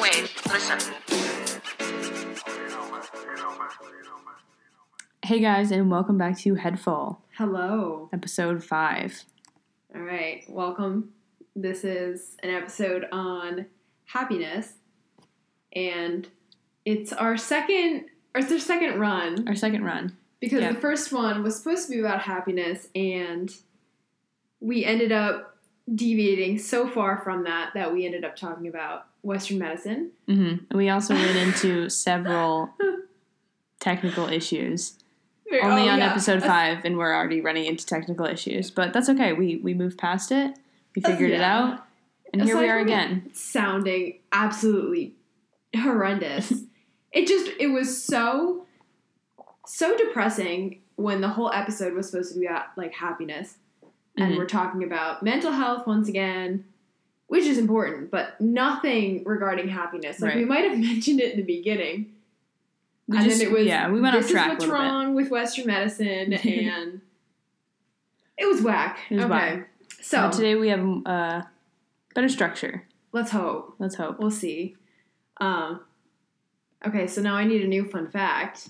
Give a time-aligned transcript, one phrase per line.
[0.00, 0.78] Wait, listen.
[5.24, 8.08] Hey guys, and welcome back to Headful, Hello.
[8.12, 9.24] episode five.
[9.96, 10.44] All right.
[10.48, 11.10] Welcome.
[11.56, 13.66] This is an episode on
[14.04, 14.74] happiness,
[15.74, 16.28] and
[16.84, 18.04] it's our second,
[18.36, 20.16] or it's our second run Our second run.
[20.38, 20.72] because Yeah.
[20.72, 23.52] the first one was supposed to be about happiness, and
[24.60, 25.50] we ended up
[25.92, 30.10] deviating so far from that that we ended up talking about Western medicine.
[30.26, 32.70] hmm We also went into several
[33.80, 34.98] technical issues.
[35.62, 36.10] Only Oh, on yeah.
[36.10, 39.32] episode five, and we're already running into technical issues, but that's okay.
[39.34, 40.56] We we moved past it.
[40.96, 41.84] We Uh, figured it out,
[42.32, 43.30] and here we are again.
[43.34, 45.14] sounding absolutely
[45.76, 46.52] horrendous.
[47.12, 48.66] it just it was so
[49.66, 53.56] so depressing when the whole episode was supposed to be about like happiness
[54.16, 54.38] and Mhm.
[54.38, 56.64] we're talking about mental health once again
[57.26, 61.44] which is important but nothing regarding happiness like we might have mentioned it in the
[61.46, 62.12] beginning
[63.08, 64.76] We and just- then it was yeah, we went off this track is what's little
[64.76, 64.82] bit.
[64.82, 67.00] wrong with western medicine and
[68.38, 69.70] it was whack It was okay whack.
[70.00, 71.42] so But today we have uh,
[72.14, 72.86] better structure.
[73.12, 74.18] let's hope Let's hope.
[74.20, 74.76] We'll see.
[75.38, 75.80] Um,
[76.86, 78.68] okay, so now I need a new fun fact.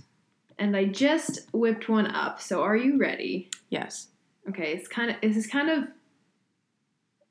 [0.59, 2.41] And I just whipped one up.
[2.41, 3.51] So are you ready?
[3.71, 4.09] Yes,
[4.49, 5.89] Okay, it's kind of this is kind of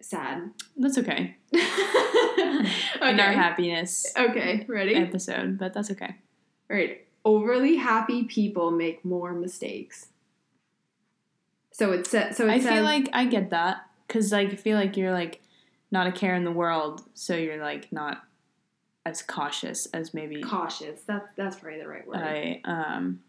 [0.01, 0.51] sad.
[0.77, 1.35] that's okay.
[1.55, 2.69] okay.
[3.01, 4.95] In our happiness okay, ready?
[4.95, 6.15] All episode, but that's okay.
[6.69, 7.05] right.
[7.25, 10.07] Overly happy people make more mistakes.
[11.71, 12.35] So it says.
[12.35, 15.13] So it I says, feel like I get that because like I feel like you're
[15.13, 15.41] like
[15.91, 18.23] not a care in the world, so you're like not
[19.05, 21.01] as cautious as maybe cautious.
[21.07, 22.17] That's that's probably the right word.
[22.17, 23.21] I um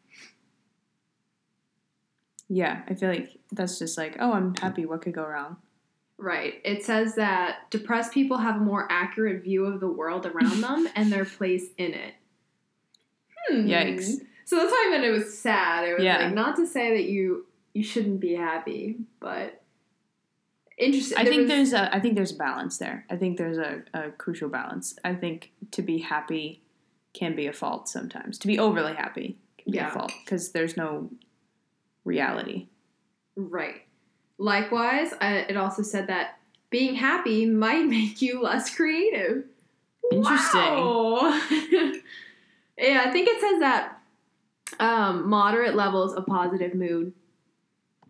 [2.48, 5.56] yeah I feel like that's just like oh I'm happy what could go wrong
[6.16, 6.54] Right.
[6.64, 10.88] It says that depressed people have a more accurate view of the world around them
[10.94, 12.14] and their place in it.
[13.48, 13.66] Hmm.
[13.66, 14.12] Yikes.
[14.44, 15.88] So that's why I meant it was sad.
[15.88, 16.18] It was Yeah.
[16.26, 19.60] like not to say that you you shouldn't be happy, but
[20.78, 21.18] interesting.
[21.18, 23.58] I there think was- there's a I think there's a balance there I think there's
[23.58, 26.62] a, a crucial balance I think to be happy
[27.12, 29.88] can be a fault sometimes to be overly happy can be Yeah.
[29.88, 31.10] a fault because there's no
[32.04, 32.68] reality
[33.36, 33.82] right.
[34.38, 36.38] Likewise, I, it also said that
[36.70, 39.44] being happy might make you less creative.
[40.12, 40.60] Interesting.
[40.60, 41.40] Wow.
[42.78, 43.98] yeah, I think it says that
[44.80, 47.12] um, moderate levels of positive mood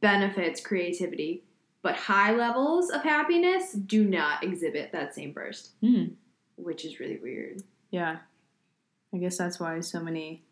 [0.00, 1.44] benefits creativity,
[1.82, 6.04] but high levels of happiness do not exhibit that same burst, Hmm.
[6.56, 7.62] which is really weird.
[7.90, 8.18] Yeah.
[9.14, 10.42] I guess that's why so many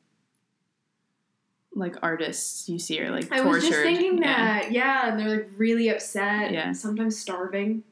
[1.75, 3.44] like artists you see are like tortured.
[3.44, 4.60] I was just thinking yeah.
[4.60, 6.72] that, yeah, and they're like really upset, Yeah.
[6.72, 7.83] sometimes starving.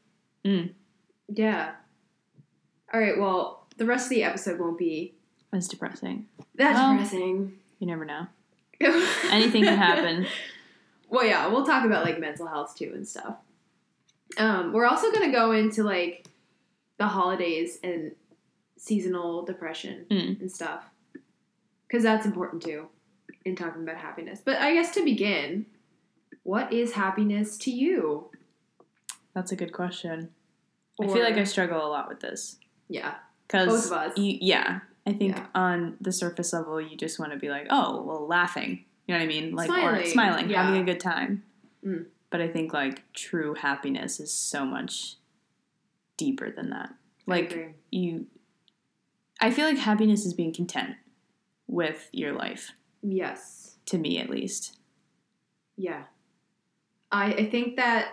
[0.45, 0.71] Mm.
[1.29, 1.73] Yeah.
[2.93, 5.15] All right, well, the rest of the episode won't be
[5.53, 6.27] That's depressing.
[6.55, 7.59] That's Well, depressing.
[7.79, 8.27] You never know.
[9.31, 10.27] Anything can happen.
[11.09, 13.37] Well, yeah, we'll talk about like mental health too and stuff.
[14.39, 16.27] Um, we're also gonna go into like
[16.99, 18.13] the holidays and
[18.77, 20.41] seasonal depression Mm.
[20.41, 20.85] and stuff
[21.87, 22.87] because that's important too
[23.45, 24.41] in talking about happiness.
[24.45, 25.67] But I guess to begin,
[26.43, 28.31] what is happiness to you?
[29.35, 30.31] That's a good question.
[31.01, 32.57] I feel like I struggle a lot with this
[32.89, 33.15] yeah,
[33.47, 34.13] because Both of us.
[34.19, 35.47] yeah, I think Yeah.
[35.55, 38.85] on the surface level, you just want to be like, oh, well, laughing.
[39.07, 39.55] You know what I mean?
[39.55, 40.63] Like or Smiling, smiling, yeah.
[40.65, 41.43] having a good time.
[41.85, 42.07] Mm.
[42.29, 45.17] But I think like true happiness is so much
[46.17, 46.93] deeper than that.
[47.27, 47.75] Like agree.
[47.91, 48.27] you,
[49.41, 50.97] I feel like happiness is being content
[51.67, 52.73] with your life.
[53.03, 54.77] Yes, To me, at least.
[55.77, 56.05] yeah.
[57.13, 58.13] I I think that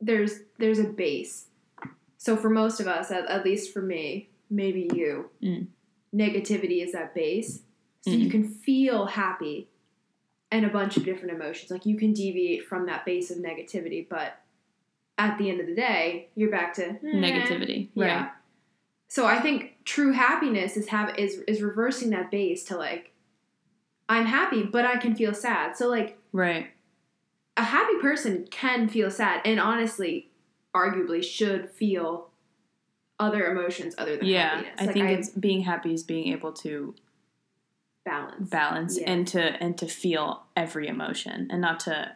[0.00, 1.46] there's there's a base.
[2.18, 5.66] So for most of us, at, at least for me, maybe you, Mm.
[6.14, 7.62] negativity is that base.
[8.00, 8.30] So you Mhm.
[8.30, 9.68] can feel happy
[10.50, 11.70] and a bunch of different emotions.
[11.70, 14.40] Like you can deviate from that base of negativity, but
[15.18, 18.22] at the end of the day, you're back to eh, Negativity, Yeah.
[18.22, 18.32] right?
[19.08, 23.12] So I think true happiness is have is is reversing that base to like
[24.08, 25.76] I'm happy, but I can feel sad.
[25.76, 26.70] So like Right.
[27.56, 30.30] a happy person can feel sad and honestly
[30.74, 32.30] arguably should feel
[33.18, 34.74] other emotions other than Yeah, happiness.
[34.78, 36.94] I Like, think it's being happy is being able to
[38.04, 38.48] balance.
[38.50, 39.10] balance Yeah.
[39.10, 42.14] and to and to feel every emotion and not to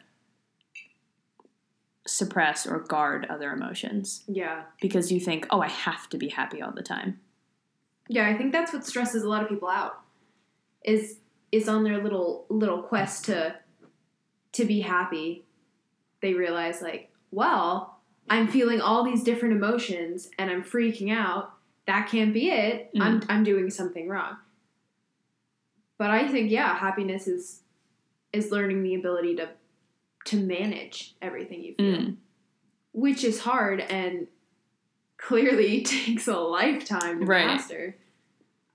[2.07, 4.65] suppress or guard other emotions yeah.
[4.81, 7.21] because you think, "Oh, I have to be happy all the time."
[8.09, 10.01] Yeah, I think that's what stresses a lot of people out.
[10.85, 11.20] Is
[11.53, 13.57] is on their little little quest to
[14.53, 15.45] to be happy.
[16.23, 17.99] They realize like, well,
[18.29, 21.53] I'm feeling all these different emotions and I'm freaking out.
[21.87, 22.95] That can't be it.
[22.95, 23.01] Mm.
[23.03, 24.37] I'm I'm doing something wrong.
[25.99, 27.63] But I think yeah, happiness is
[28.33, 29.49] is learning the ability to
[30.27, 32.17] to manage everything you feel, Mm.
[32.93, 34.27] which is hard and
[35.17, 37.47] clearly takes a lifetime to Right.
[37.47, 37.97] master.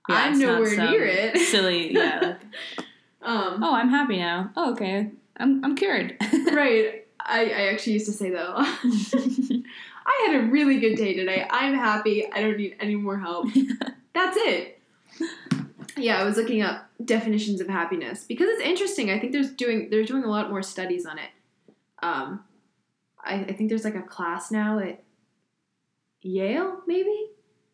[0.08, 1.38] Yeah, I'm nowhere near it.
[1.38, 2.20] Silly, yeah.
[2.22, 2.40] like,
[3.26, 4.52] Um, oh, I'm happy now.
[4.56, 5.10] Oh, okay.
[5.36, 6.16] I'm I'm cured.
[6.52, 7.04] right.
[7.18, 11.44] I, I actually used to say though, I had a really good day today.
[11.50, 12.30] I'm happy.
[12.30, 13.48] I don't need any more help.
[14.14, 14.80] That's it.
[15.96, 19.10] Yeah, I was looking up definitions of happiness because it's interesting.
[19.10, 21.30] I think there's doing they're doing a lot more studies on it.
[22.02, 22.44] Um,
[23.24, 25.02] I, I think there's like a class now at
[26.22, 27.30] Yale, maybe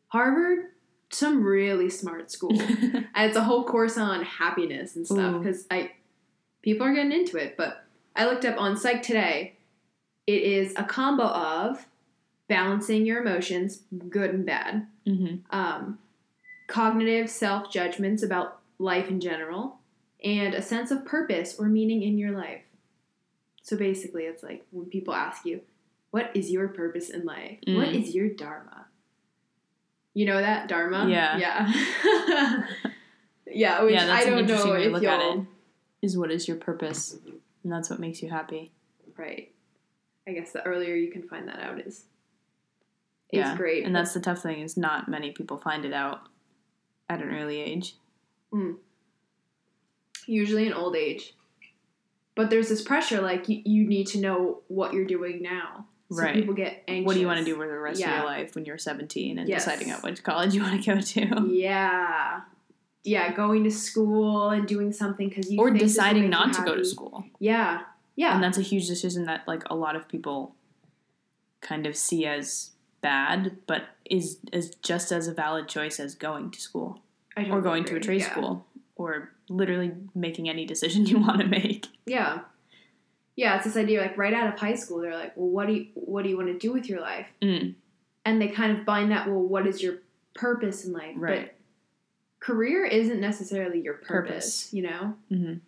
[0.09, 0.72] Harvard,
[1.15, 5.93] some really smart school, and it's a whole course on happiness and stuff because I
[6.63, 7.57] people are getting into it.
[7.57, 7.85] But
[8.17, 9.57] I looked up on Psych Today.
[10.27, 11.87] It is a combo of
[12.49, 15.99] balancing your emotions, good and bad, hmm um,
[16.69, 19.79] cognitive self judgments about life in general,
[20.25, 22.63] and a sense of purpose or meaning in your life.
[23.63, 25.61] So basically, it's like when people ask you,
[26.11, 27.59] What is your purpose in life?
[27.67, 28.03] What Mm.
[28.03, 28.87] is your Dharma?
[30.15, 30.69] You know that?
[30.69, 31.07] Dharma?
[31.09, 31.39] Yeah.
[31.39, 31.73] Yeah.
[33.47, 35.41] yeah, which yeah, that's I don't know if look at you'll.
[35.43, 35.47] it.
[36.03, 37.17] Is what is your purpose,
[37.63, 38.73] and that's what makes you happy.
[39.17, 39.53] Right.
[40.27, 42.05] I guess the earlier you can find that out is, is
[43.33, 43.85] Yeah, great.
[43.85, 46.29] And that's the tough thing is not many people find it out
[47.09, 47.97] at an early age.
[48.53, 48.73] Hmm.
[50.27, 51.35] usually in old age.
[52.35, 55.87] But there's this pressure, like you, you need to know what you're doing now.
[56.13, 56.35] So Right.
[56.35, 57.07] people get anxious.
[57.07, 59.39] What do you want to do for the rest of your life when you're 17
[59.39, 59.65] and Yes.
[59.65, 61.49] deciding out which college you want to go to?
[61.53, 62.41] Yeah.
[63.05, 66.85] Yeah, going to school and doing something because you or deciding not to go to
[66.85, 67.25] school.
[67.41, 67.83] Yeah,
[68.15, 70.55] yeah, And that's a huge decision that like a lot of people
[71.61, 72.71] kind of see as
[73.01, 77.01] bad, but is is just as a valid choice as going to school
[77.37, 78.31] I or going to a trade Yeah.
[78.31, 81.89] school or literally making any decision you want to make.
[82.07, 82.41] Yeah,
[83.37, 83.57] yeah.
[83.57, 85.87] It's this idea like right out of high school, they're like, well, what do you
[85.95, 87.27] what do you want to do with your life?
[87.41, 87.75] Mm,
[88.25, 89.27] And they kind of bind that.
[89.29, 89.97] Well, what is your
[90.35, 91.15] purpose in life?
[91.17, 91.47] Right.
[91.47, 94.09] But career isn't necessarily your purpose.
[94.69, 94.73] Purpose.
[94.75, 95.15] You know.
[95.31, 95.61] mhm.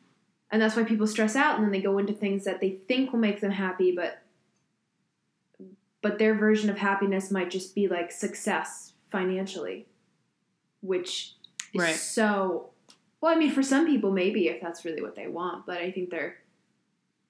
[0.51, 3.13] and that's why people stress out and then they go into things that they think
[3.13, 4.19] will make them happy but
[6.03, 9.87] but their version of happiness might just be like success financially
[10.81, 11.35] which
[11.73, 11.95] is Right.
[11.97, 12.71] so
[13.21, 15.91] well i mean for some people maybe if that's really what they want but i
[15.91, 16.37] think they're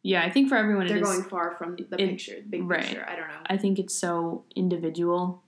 [0.06, 2.68] Yeah, I think for everyone they're is going far from the it- picture the big
[2.70, 2.82] right.
[2.82, 5.42] picture i don't know I think it's so individual.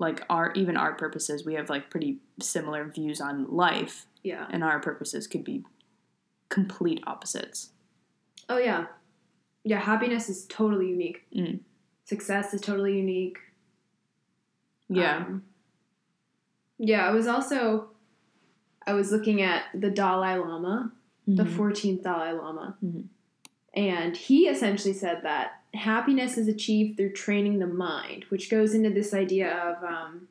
[0.00, 4.62] Like our even our purposes, we have like pretty similar views on life, yeah and
[4.64, 5.64] our purposes could be
[6.48, 7.70] complete opposites.
[8.48, 8.86] oh yeah
[9.64, 11.60] yeah happiness is totally unique Mm.
[12.04, 13.38] success is totally unique
[14.88, 15.16] Yeah.
[15.18, 15.42] Um,
[16.78, 17.88] yeah, I was also
[18.86, 20.92] I was looking at the Dalai Lama,
[21.26, 21.56] the Mhm.
[21.56, 22.78] 14th Dalai Lama.
[22.82, 23.08] Mhm.
[23.74, 28.90] And he essentially said that happiness is achieved through training the mind, which goes into
[28.90, 30.28] this idea of um,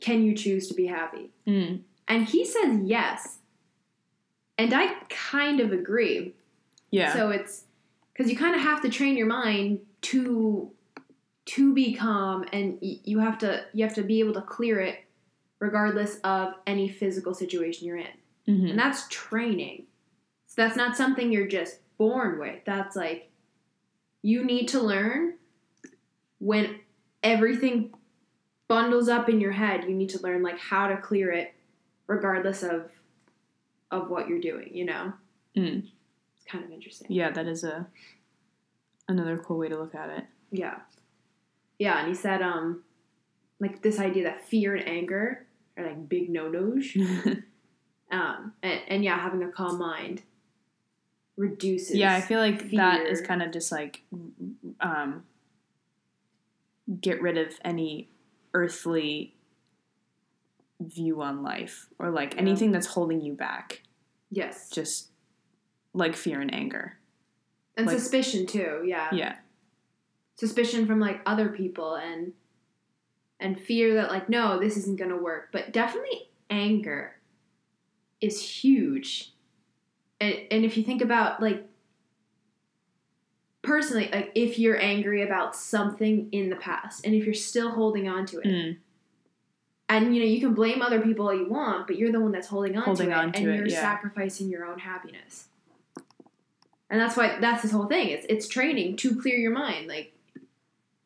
[0.00, 1.30] can you choose to be happy?
[1.46, 1.80] Mm.
[2.08, 3.38] And he says yes.
[4.58, 6.34] And I kind of agree.
[6.90, 7.12] Yeah.
[7.14, 7.64] So it's
[8.12, 10.70] because you kind of have to train your mind to
[11.46, 14.78] to be calm, and y- you have to you have to be able to clear
[14.80, 14.96] it,
[15.58, 18.06] regardless of any physical situation you're in,
[18.46, 18.70] Mhm.
[18.70, 19.86] and that's training.
[20.46, 22.64] So that's not something you're just born with.
[22.64, 23.30] That's like
[24.22, 25.34] you need to learn
[26.38, 26.80] when
[27.22, 27.92] everything
[28.68, 29.84] bundles up in your head.
[29.84, 31.52] You need to learn like how to clear it,
[32.06, 32.90] regardless of
[33.90, 34.70] of what you're doing.
[34.74, 35.12] You know,
[35.56, 35.80] Mm.
[36.36, 37.08] it's kind of interesting.
[37.10, 37.86] Yeah, that is a
[39.06, 40.24] another cool way to look at it.
[40.50, 40.78] Yeah.
[41.78, 42.82] Yeah, and he said, um,
[43.58, 45.44] like this idea that fear and anger
[45.76, 46.96] are like big no nos.
[48.12, 50.22] Um, and, and yeah, having a calm mind
[51.40, 51.96] reduces.
[51.96, 54.02] yeah, I feel like that is kind of just like
[54.80, 55.24] um,
[57.00, 58.10] get rid of any
[58.52, 59.34] earthly
[60.80, 62.40] view on life or like Yeah.
[62.40, 63.82] anything that's holding you back.
[64.30, 65.08] yes, Just
[65.94, 66.98] like fear and anger.
[67.76, 68.82] and like- suspicion too.
[68.86, 69.08] Yeah.
[69.12, 69.36] Yeah.
[70.36, 72.32] suspicion from like other people and
[73.40, 75.48] and fear that like no, this isn't gonna work.
[75.52, 77.16] But definitely anger
[78.20, 79.32] is huge.
[80.20, 81.66] And and if you think about like
[83.62, 88.08] personally, like if you're angry about something in the past and if you're still holding
[88.08, 88.46] on to it.
[88.46, 88.76] Mm.
[89.88, 92.30] And you know, you can blame other people all you want, but you're the one
[92.30, 93.80] that's holding on Holding to it to and it, you're yeah.
[93.80, 95.46] sacrificing your own happiness.
[96.88, 98.08] And that's why that's this whole thing.
[98.08, 99.88] It's it's training to clear your mind.
[99.88, 100.12] Like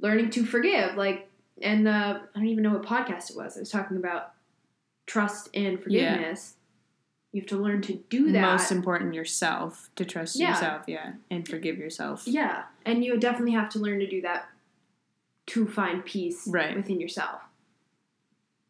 [0.00, 0.96] learning to forgive.
[0.96, 1.28] Like,
[1.62, 3.56] and the I don't even know what podcast it was.
[3.56, 4.32] I was talking about
[5.06, 6.54] trust and forgiveness.
[7.34, 8.40] You have to learn to do that.
[8.40, 10.50] Most important, yourself to trust Yeah.
[10.50, 12.28] yourself, yeah, and forgive yourself.
[12.28, 14.48] Yeah, and you definitely have to learn to do that
[15.48, 16.76] to find peace Right.
[16.76, 17.42] within yourself.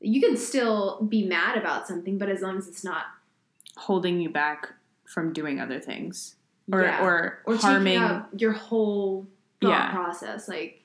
[0.01, 3.05] You can still be mad about something, but as long as it's not
[3.77, 4.73] Holding you back
[5.05, 6.37] from doing other things,
[6.73, 8.23] or yeah, or, or harming.
[8.39, 9.27] your whole
[9.61, 9.91] thought Yeah.
[9.93, 10.81] process, like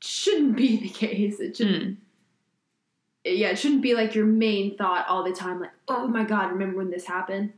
[0.00, 1.38] shouldn't be the case.
[1.38, 1.82] It shouldn't.
[1.82, 1.96] Mm,
[3.24, 5.60] Yeah, it shouldn't be like your main thought all the time.
[5.60, 7.52] Like, oh my god, remember when this happened?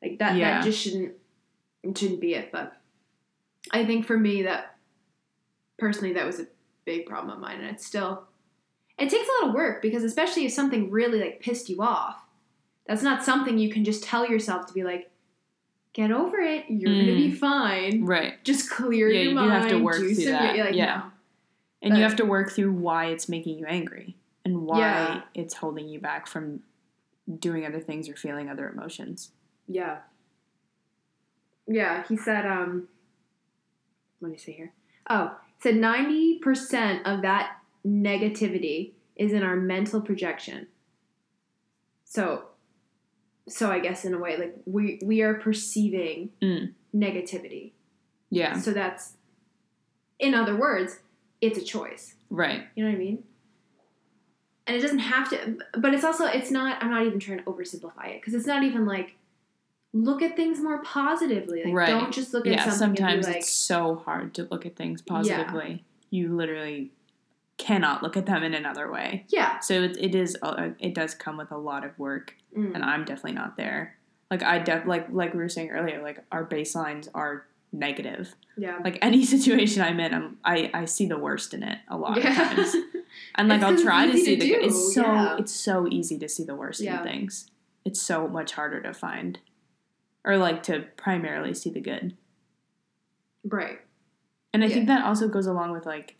[0.00, 0.36] Like that.
[0.36, 0.58] Yeah.
[0.58, 1.14] That just shouldn't.
[1.82, 2.52] It shouldn't be it.
[2.52, 2.76] But
[3.72, 4.76] I think for me, that
[5.78, 6.46] personally, that was a
[6.84, 8.24] big problem of mine, and it's still.
[8.96, 12.22] It takes a lot of work because especially if something really like pissed you off,
[12.86, 15.10] that's not something you can just tell yourself to be like,
[15.94, 16.66] get over it.
[16.68, 17.36] You're gonna be mm.
[17.36, 18.04] fine.
[18.04, 19.50] right, Just clear Yeah, your you mind.
[19.50, 20.56] have to work through that.
[20.56, 20.96] Like, Yeah.
[20.96, 21.02] no.
[21.82, 25.22] and But- you have to work through why it's making you angry and why Yeah.
[25.34, 26.60] it's holding you back from
[27.38, 29.32] doing other things or feeling other emotions.
[29.66, 30.00] Yeah.
[31.66, 32.88] Yeah, he said, um,
[34.18, 34.72] what did he say here?
[35.08, 40.66] Oh, he said 90% of that negativity is in our mental projection.
[42.04, 42.44] So,
[43.48, 46.72] so I guess in a way, like we, we are perceiving Mm.
[46.94, 47.72] negativity.
[48.30, 49.16] Yeah, So that's,
[50.18, 51.00] in other words,
[51.40, 52.14] it's a choice.
[52.30, 52.66] right.
[52.74, 53.24] You know what I mean?
[54.66, 57.44] And it doesn't have to, but it's also, it's not, I'm not even trying to
[57.44, 59.14] oversimplify it because it's not even like,
[59.92, 61.62] look at things more positively.
[61.64, 61.86] Like, Right.
[61.88, 65.02] don't just look at Yeah, something sometimes like, it's so hard to look at things
[65.02, 65.70] positively.
[66.10, 66.18] yeah.
[66.18, 66.90] You literally
[67.58, 69.26] cannot look at them in another way.
[69.28, 69.58] yeah.
[69.60, 72.74] So it, it is uh, it does come with a lot of work, Mm.
[72.74, 73.96] and I'm definitely not there.
[74.30, 78.34] Like I def like like we were saying earlier, like our baselines are negative.
[78.56, 78.78] Yeah.
[78.82, 82.16] Like any situation I'm in, I'm, I I see the worst in it a lot
[82.18, 82.74] of times,
[83.36, 84.60] and like I'll try to see to the good.
[84.60, 85.36] do, It's so yeah.
[85.38, 86.98] it's so easy to see the worst Yeah.
[86.98, 87.50] in things.
[87.84, 89.38] It's so much harder to find,
[90.24, 92.16] or like to primarily see the good.
[93.44, 93.80] right.
[94.54, 94.74] And I Yeah.
[94.74, 96.16] think that also goes along with like,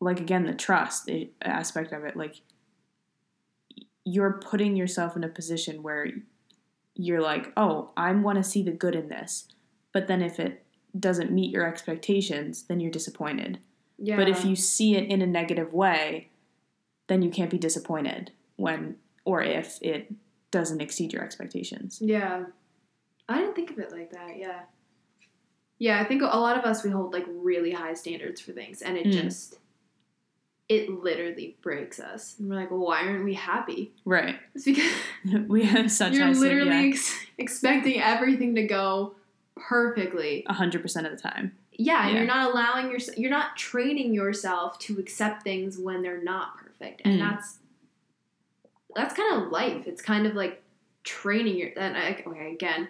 [0.00, 1.10] like again, the trust
[1.42, 2.16] aspect of it.
[2.16, 2.42] Like,
[4.04, 6.06] you're putting yourself in a position where
[6.94, 9.48] you're like, oh, I want to see the good in this,
[9.92, 10.64] but then if it
[10.98, 13.58] doesn't meet your expectations, then you're disappointed.
[14.00, 14.16] Yeah.
[14.16, 16.28] But if you see it in a negative way,
[17.08, 20.12] then you can't be disappointed when or if it
[20.50, 21.98] doesn't exceed your expectations.
[22.00, 22.44] Yeah.
[23.28, 24.38] I didn't think of it like that.
[24.38, 24.60] Yeah.
[25.78, 28.82] Yeah, I think a lot of us we hold like really high standards for things
[28.82, 29.12] and it Mm.
[29.12, 29.58] just
[30.68, 32.36] it literally breaks us.
[32.38, 33.92] And we're like, well, why aren't we happy?
[34.04, 34.36] Right.
[34.54, 34.92] It's because
[35.48, 39.14] we have such you're literally yeah, ex- expecting everything to go
[39.56, 40.44] perfectly.
[40.48, 41.56] 100% of the time.
[41.80, 42.16] Yeah, Yeah.
[42.16, 47.02] you're not allowing yourself you're not training yourself to accept things when they're not perfect.
[47.04, 47.30] And Mm.
[47.30, 47.58] that's
[48.94, 49.86] that's kind of life.
[49.86, 50.62] It's kind of like
[51.04, 52.88] training your and I, okay, again,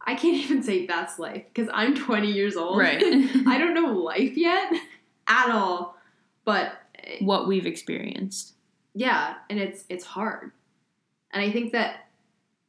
[0.00, 2.78] I can't even say that's life because I'm 20 years old.
[2.78, 3.02] Right.
[3.02, 4.72] I don't know life yet
[5.26, 5.96] at all.
[6.44, 8.54] But eh, what we've experienced.
[8.94, 10.50] yeah, and it's it's hard.
[11.30, 12.08] And I think that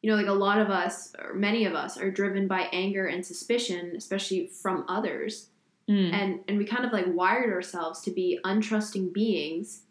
[0.01, 3.07] you know, like a lot of us or many of us are driven by anger
[3.07, 5.47] and suspicion, especially from others
[5.89, 6.13] Mm.
[6.13, 9.81] and and we kind of like wired ourselves to be untrusting beings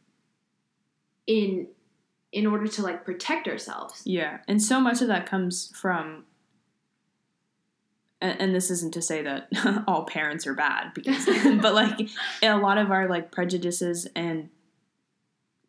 [1.27, 1.69] in
[2.33, 6.25] in order to like protect ourselves Yeah, and so much of that comes from,
[8.21, 9.49] and, and this isn't to say that
[9.87, 11.27] all parents are bad, because,
[11.61, 12.09] but like
[12.43, 14.49] a lot of our like prejudices and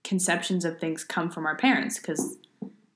[0.04, 2.38] conceptions of things come from our parents because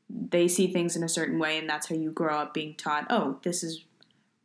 [0.09, 3.05] they see things in a certain way, and that's how you grow up being taught,
[3.09, 3.83] oh, this is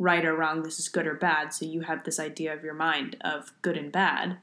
[0.02, 1.52] right or wrong, this is good or bad.
[1.54, 4.38] So you have this idea of your mind of good and bad,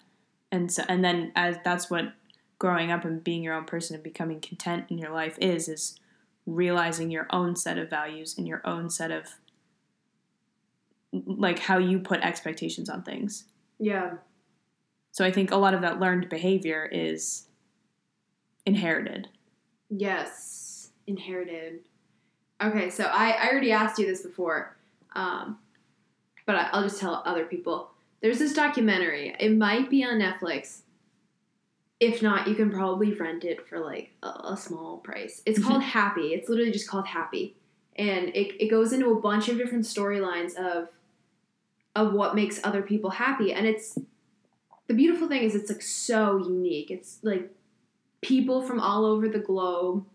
[0.51, 2.13] and so and then as that's what
[2.57, 5.99] growing up and being your own person and becoming content in your life is is
[6.45, 9.35] realizing your own set of values and your own set of
[11.11, 13.45] like how you put expectations on things.
[13.79, 14.13] yeah
[15.11, 17.45] So I think a lot of that learned behavior is
[18.65, 19.27] inherited.
[19.89, 21.79] yes inherited
[22.61, 24.75] okay so i i already asked you this before
[25.13, 25.57] um
[26.45, 27.91] but I, i'll just tell other people.
[28.21, 29.35] There's this documentary.
[29.39, 30.81] It might be on netflix.
[31.99, 35.41] If not you can probably rent it for like a, a small price.
[35.45, 36.33] It's called happy.
[36.33, 37.55] It's literally just called happy.
[37.95, 40.89] And it, it goes into a bunch of different storylines of
[41.95, 43.51] of what makes other people happy.
[43.53, 43.97] And it's
[44.87, 46.89] the beautiful thing is it's like so unique.
[46.89, 47.51] It's like
[48.21, 50.05] people from all over the globe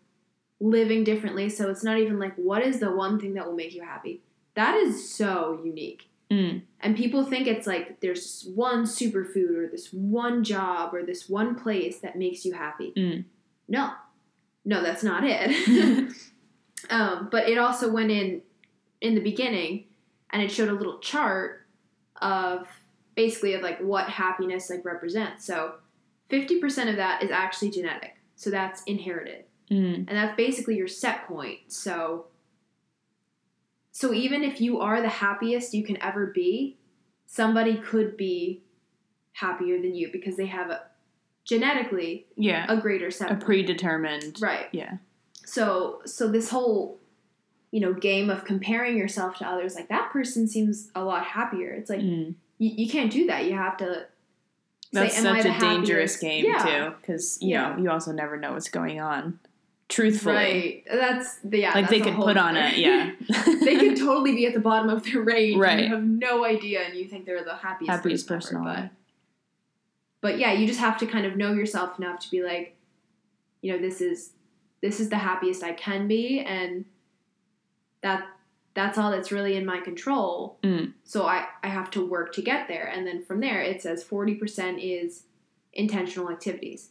[0.60, 1.48] living differently.
[1.48, 4.20] So it's not even like what is the one thing that will make you happy
[4.54, 6.62] that is so unique Mm.
[6.80, 11.54] And people think it's like there's one superfood or this one job or this one
[11.54, 12.92] place that makes you happy.
[12.96, 13.24] Mm.
[13.68, 13.92] No,
[14.64, 16.12] no, that's not it.
[16.90, 18.42] um, but it also went in
[19.00, 19.84] in the beginning,
[20.30, 21.66] and it showed a little chart
[22.22, 22.66] of
[23.14, 25.44] basically of like what happiness like represents.
[25.44, 25.74] So,
[26.30, 28.16] fifty percent of that is actually genetic.
[28.36, 30.08] So that's inherited, Mm.
[30.08, 31.60] and that's basically your set point.
[31.68, 32.26] So,
[33.96, 36.76] so even if you are the happiest you can ever be,
[37.26, 38.60] somebody could be
[39.34, 40.82] happier than you because they have a
[41.44, 42.66] genetically Yeah.
[42.68, 44.38] a greater set A predetermined.
[44.40, 44.94] right Yeah.
[45.44, 46.98] so so this whole
[47.70, 51.70] you know game of comparing yourself to others like that person seems a lot happier
[51.72, 52.34] it's like Mm.
[52.58, 54.06] you, you can't do that you have to
[54.92, 56.64] That's "Am I such a dangerous happiest?" game Yeah.
[56.90, 57.74] too, because you Yeah.
[57.76, 59.40] know you also never know what's going on.
[59.88, 62.78] Truthfully, right that's the yeah like that's they could put on it.
[62.78, 63.10] Yeah,
[63.62, 65.72] they could totally be at the bottom of their range Right.
[65.80, 68.90] and you have no idea and you think they're the happiest, happiest person, ever, but
[70.22, 72.76] but yeah you just have to kind of know yourself enough to be like
[73.60, 74.32] you know this is
[74.80, 76.86] this is the happiest i can be and
[78.00, 78.26] that
[78.74, 80.94] that's all that's really in my control Mm.
[81.04, 84.02] so i i have to work to get there and then from there it says
[84.02, 85.24] 40% is
[85.74, 86.88] intentional activities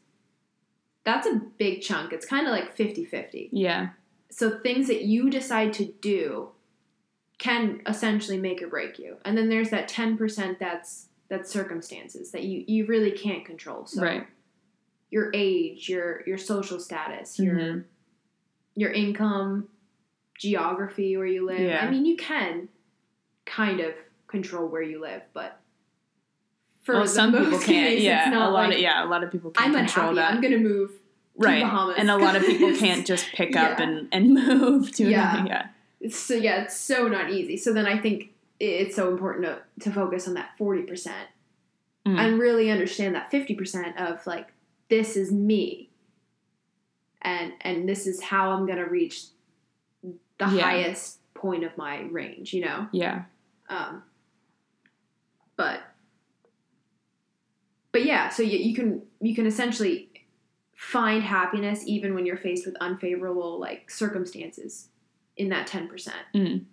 [1.06, 3.90] that's a big chunk it's kind of like 50-50 Yeah,
[4.30, 6.50] so things that you decide to do
[7.40, 12.44] can essentially make or break you and then there's that 10% that's that's circumstances that
[12.44, 14.28] you you really can't control so right.
[15.10, 17.84] your age your your social status your Mhm.
[18.76, 19.68] your income
[20.38, 21.86] geography where you live Yeah.
[21.86, 22.70] i mean you can
[23.46, 23.94] kind of
[24.28, 25.60] control where you live but
[26.84, 27.64] for well, some people can't.
[27.66, 30.16] case, Yeah, a lot like, of yeah, a lot of people can't i'm control unhappy
[30.16, 30.34] that.
[30.36, 30.92] i'm gonna move
[31.38, 31.96] right, Bahamas.
[31.98, 33.86] and a lot of people can't just pick up Yeah.
[33.86, 35.34] and and move to Yeah.
[35.36, 35.48] another.
[35.50, 35.68] Yeah,
[36.02, 37.58] It's so yeah, it's so not easy.
[37.58, 41.28] So then I think it's so important to, to focus on that forty percent
[42.06, 42.20] Mm.
[42.20, 44.50] and really understand that fifty percent of like
[44.90, 45.90] this is me,
[47.22, 49.24] and and this is how I'm gonna reach
[50.04, 50.62] the Yeah.
[50.62, 52.54] highest point of my range.
[52.54, 53.24] You know, yeah,
[53.70, 54.04] um,
[55.56, 55.80] but
[57.94, 60.10] but yeah, so you, you can you can essentially
[60.76, 64.90] find happiness even when you're faced with unfavorable like circumstances
[65.38, 65.90] in that 10%.
[66.36, 66.66] Mm.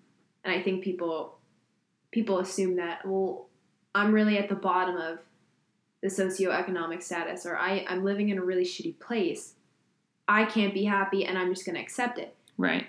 [0.43, 1.39] And I think people
[2.11, 3.47] people assume that well
[3.95, 5.19] I'm really at the bottom of
[6.03, 9.55] the socioeconomic status or I I'm living in a really shitty place.
[10.27, 12.35] I can't be happy and I'm just going to accept it.
[12.57, 12.87] right.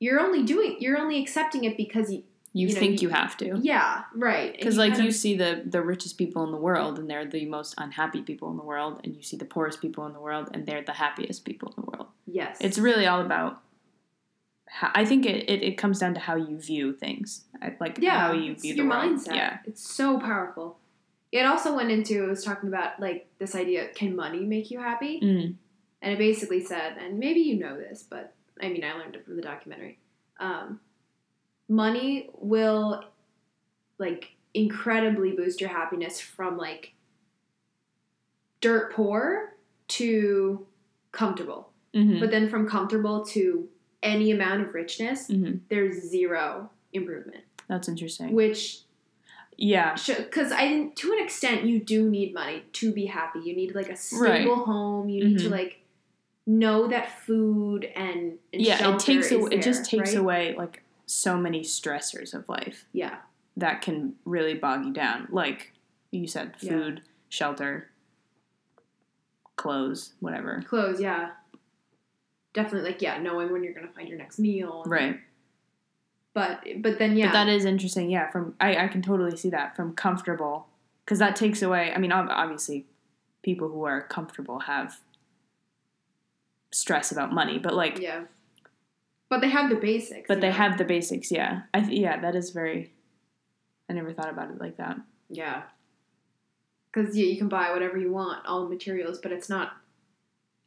[0.00, 3.14] You're only doing you're only accepting it because you You, You know, think you- you,
[3.14, 3.58] have to.
[3.62, 4.52] yeah, right.
[4.52, 7.46] Because like you of- see the the richest people in the world, and they're the
[7.46, 10.50] most unhappy people in the world, and you see the poorest people in the world,
[10.52, 12.08] and they're the happiest people in the world.
[12.26, 12.58] yes.
[12.60, 13.62] It's really all about.
[14.66, 17.44] How, I think it, it, it comes down to how you view things,
[17.80, 19.18] like yeah, how you view your the world.
[19.18, 19.34] mindset.
[19.34, 20.78] Yeah, It's so powerful.
[21.30, 24.78] It also went into it was talking about like this idea can money make you
[24.80, 25.20] happy?
[25.20, 25.54] mm.
[26.02, 29.24] And it basically said, and maybe you know this, but I mean I learned it
[29.24, 29.98] from the documentary.
[30.40, 30.80] Um,
[31.68, 33.04] money will
[33.98, 36.92] like incredibly boost your happiness from like
[38.60, 39.54] dirt poor
[39.88, 40.66] to
[41.12, 41.70] comfortable.
[41.94, 43.68] hmm But then from comfortable to
[44.02, 47.44] any amount of richness, hmm there's zero improvement.
[47.68, 48.34] That's interesting.
[48.34, 48.80] Which
[49.58, 53.40] Yeah, because I to an extent you do need money to be happy.
[53.40, 55.08] You need like a stable home.
[55.08, 55.50] You need to Mhm.
[55.50, 55.78] like
[56.46, 58.94] know that food and, and yeah.
[58.94, 60.18] It takes away, it just takes right?
[60.18, 63.18] away like so many stressors of life Yeah,
[63.56, 65.28] that can really bog you down.
[65.30, 65.72] Like
[66.10, 66.70] you said, Yeah.
[66.72, 67.90] food, shelter,
[69.56, 70.62] clothes, whatever.
[70.66, 71.00] clothes.
[71.00, 71.30] Yeah,
[72.52, 72.90] definitely.
[72.90, 74.84] Like yeah, knowing when you're gonna find your next meal.
[74.86, 75.20] Right.
[76.34, 78.10] But but then yeah, But that is interesting.
[78.10, 80.66] Yeah, from I, I can totally see that from comfortable
[81.04, 81.92] because that takes away.
[81.94, 82.86] I mean, obviously,
[83.42, 85.00] people who are comfortable have
[86.70, 88.22] stress about money, but like, yeah.
[89.32, 90.28] But they have the basics.
[90.28, 90.56] but they know?
[90.56, 91.32] have the basics.
[91.32, 92.92] Yeah, I th- yeah, that is very.
[93.88, 94.98] I never thought about it like that.
[95.30, 95.62] Yeah.
[96.92, 99.72] Because yeah, you can buy whatever you want, all the materials, but it's not.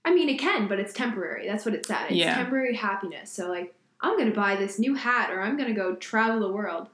[0.03, 1.47] I mean, it can, but it's temporary.
[1.47, 2.05] That's what it said.
[2.05, 2.33] It's Yeah.
[2.33, 3.31] temporary happiness.
[3.31, 6.39] So, like, I'm going to buy this new hat or I'm going to go travel
[6.39, 6.89] the world.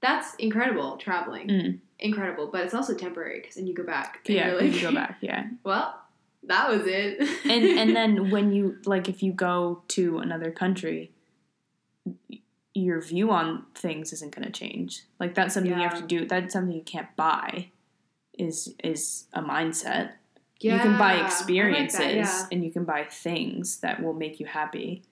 [0.00, 1.48] That's incredible, traveling.
[1.48, 1.78] Mm.
[1.98, 4.20] Incredible, but it's also temporary because then you go back.
[4.26, 5.16] Yeah, you're you go back.
[5.20, 6.00] Yeah, well,
[6.48, 7.20] that was it.
[7.44, 11.12] and and then when you like, if you go to another country,
[12.74, 15.02] your view on things isn't going to change.
[15.20, 16.26] Like that's something you have to do.
[16.26, 17.70] That's something you can't buy.
[18.38, 20.12] Is is a mindset.
[20.60, 20.74] Yeah.
[20.74, 22.46] you can buy Yeah, I like that, experiences yeah.
[22.50, 25.04] and you can buy things that will make you happy,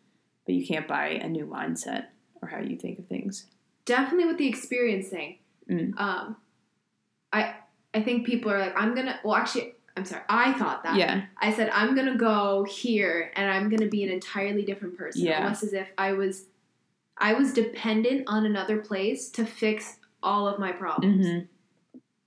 [0.44, 2.07] but you can't buy a new mindset
[2.42, 3.46] or how you think of things.
[3.85, 5.38] Definitely with the experience thing.
[5.70, 5.99] Mm.
[6.01, 6.37] Um,
[7.33, 7.55] I
[7.94, 9.18] I think people are like, I'm gonna.
[9.25, 10.22] Well, actually, I'm sorry.
[10.28, 10.96] I thought that.
[10.96, 11.22] Yeah.
[11.38, 15.22] I said I'm gonna go here and I'm gonna be an entirely different person.
[15.24, 15.42] Yeah.
[15.42, 16.44] Almost as if I was,
[17.16, 21.26] I was dependent on another place to fix all of my problems.
[21.26, 21.38] hmm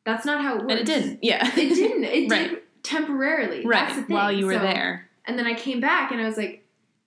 [0.03, 0.71] That's not how it works.
[0.71, 1.19] And it didn't.
[1.23, 1.47] Yeah.
[1.55, 2.03] It didn't.
[2.05, 2.49] It Right.
[2.49, 3.65] did temporarily.
[3.65, 3.85] right.
[3.87, 4.15] That's the thing.
[4.15, 5.09] While you were So- there.
[5.25, 6.65] And then I came back and I was like,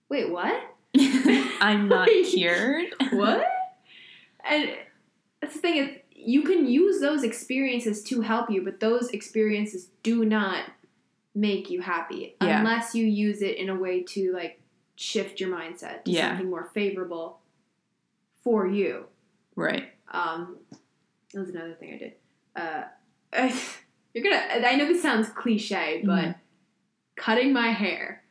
[0.09, 0.55] wait, what?
[1.61, 2.87] I'm not cured.
[3.13, 3.45] what?
[4.49, 4.71] and
[5.41, 5.89] that's the thing is,
[6.25, 10.65] you can use those experiences to help you, but those experiences do not
[11.35, 12.59] make you happy Yeah.
[12.59, 14.61] unless you use it in a way to like
[14.97, 16.29] shift your mindset to Yeah.
[16.31, 17.41] something more favorable
[18.45, 19.07] for you.
[19.57, 19.91] Right.
[20.11, 20.59] Um,
[21.33, 22.13] that was another thing I did.
[22.55, 22.85] Uh,
[24.15, 24.67] you're gonna.
[24.67, 26.35] I know this sounds cliche, but Mhm.
[27.17, 28.23] cutting my hair.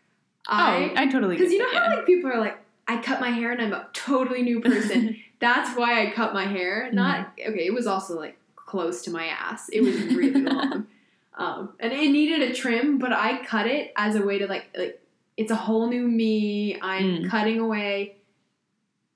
[0.50, 2.58] oh, I I totally because you know that, how like people are like,
[2.98, 5.18] I cut my hair and I'm a totally new person.
[5.40, 6.90] That's why I cut my hair.
[6.92, 7.66] Not okay.
[7.66, 9.70] It was also like close to my ass.
[9.70, 10.88] It was really long,
[11.36, 13.00] um, and it needed a trim.
[13.00, 15.02] But I cut it as a way to like like
[15.38, 16.80] it's a whole new me.
[16.82, 17.30] I'm Mm.
[17.30, 18.18] cutting away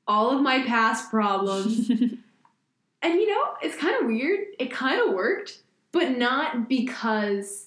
[0.07, 1.91] all of my past problems.
[3.01, 4.47] And you know, it's kind of weird.
[4.57, 5.59] It kind of worked,
[5.91, 7.64] but not because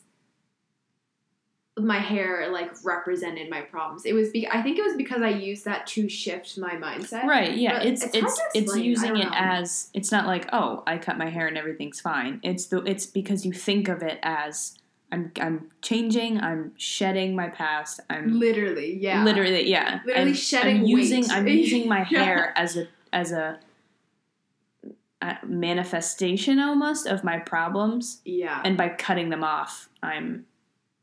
[1.81, 4.05] my hair like represented my problems.
[4.05, 7.25] It was be- I think it was because I used that to shift my mindset.
[7.25, 9.31] Right, yeah, But it's it's it's it's, using it know.
[9.35, 12.41] as it's not like oh I cut my hair and everything's fine.
[12.43, 14.79] It's the it's because you think of it as
[15.11, 19.25] I'm I'm changing, I'm shedding my past, I'm Literally, yeah.
[19.25, 21.31] literally yeah, Literally I'm, shedding I'm using weight.
[21.33, 22.25] I'm using my Yeah.
[22.25, 23.59] hair as a as a,
[25.23, 28.61] a manifestation almost of my problems, Yeah.
[28.65, 30.45] and by cutting them off, I'm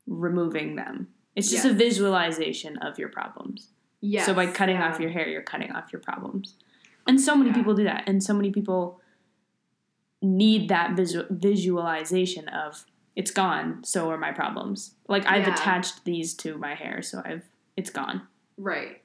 [0.06, 1.08] removing them.
[1.34, 3.68] It's just a visualization of your problems.
[4.00, 4.88] yes, So by cutting yeah.
[4.90, 6.54] off your hair, you're cutting off your problems.
[7.06, 7.56] And so many Yeah.
[7.56, 8.04] people do that.
[8.06, 9.00] And so many people
[10.22, 14.94] need that visu- visualization of it's gone, so are my problems.
[15.08, 15.54] Like I've Yeah.
[15.54, 17.44] attached these to my hair, so I've
[17.76, 18.26] it's gone.
[18.56, 19.02] Right.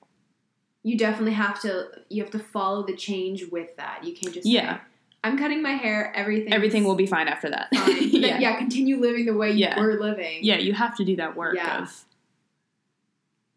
[0.84, 4.04] You definitely have to you have to follow the change with that.
[4.04, 4.80] You can't just Yeah.
[5.24, 7.70] I'm cutting my hair, everything Everything will be fine after that.
[7.74, 8.10] fine.
[8.12, 8.40] Yeah.
[8.40, 8.58] yeah.
[8.58, 9.80] continue living the way you Yeah.
[9.80, 10.40] were living.
[10.42, 11.84] Yeah, you have to do that work Yeah.
[11.84, 12.06] of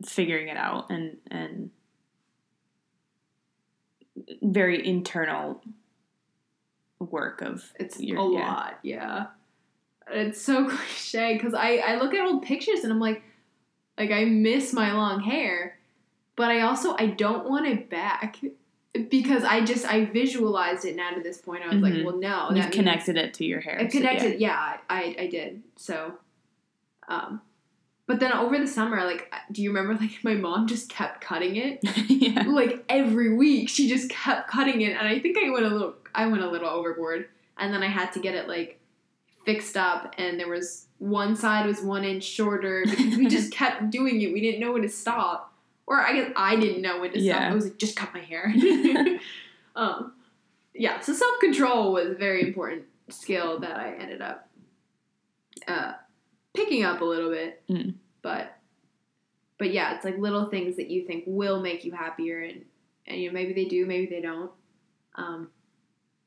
[0.06, 1.70] figuring it out and and
[4.42, 5.62] very internal
[6.98, 8.46] work of It's your- a yeah.
[8.52, 9.26] lot, yeah.
[10.10, 13.22] It's so cliche because I, I look at old pictures and I'm like,
[13.98, 15.78] like I miss my long hair,
[16.36, 18.36] but I also I don't want it back
[19.10, 21.62] because I just I visualized it now to this point.
[21.64, 21.82] I was Mhm.
[21.82, 23.76] like, well, no, that connected it to your hair.
[23.78, 24.08] I so, yeah.
[24.14, 25.62] connected, yeah, I, I did.
[25.76, 26.14] So,
[27.08, 27.40] um,
[28.06, 31.56] but then over the summer, like, do you remember like my mom just kept cutting
[31.56, 31.80] it?
[32.08, 32.44] yeah.
[32.46, 35.94] like every week she just kept cutting it and i think i went a little
[36.14, 37.28] i went a little overboard
[37.58, 38.78] and then i had to get it like
[39.44, 43.90] fixed up and there was one side was one inch shorter because we just kept
[43.90, 45.53] doing it we didn't know when to stop
[45.86, 47.50] or i guess i didn't know when to stop Yeah.
[47.50, 48.52] i was like just cut my hair
[49.76, 50.12] um
[50.74, 54.48] yeah so self-control was a very important skill that i ended up
[55.68, 55.92] uh
[56.54, 57.94] picking up a little bit Mm.
[58.22, 58.56] but
[59.56, 62.64] but yeah, it's like little things that you think will make you happier, and
[63.06, 64.50] and you know maybe they do, maybe they don't.
[65.14, 65.48] Um,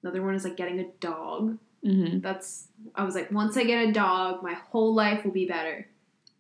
[0.02, 1.58] another one is like getting a dog.
[1.84, 5.46] hmm That's I was like, once I get a dog, my whole life will be
[5.46, 5.88] better.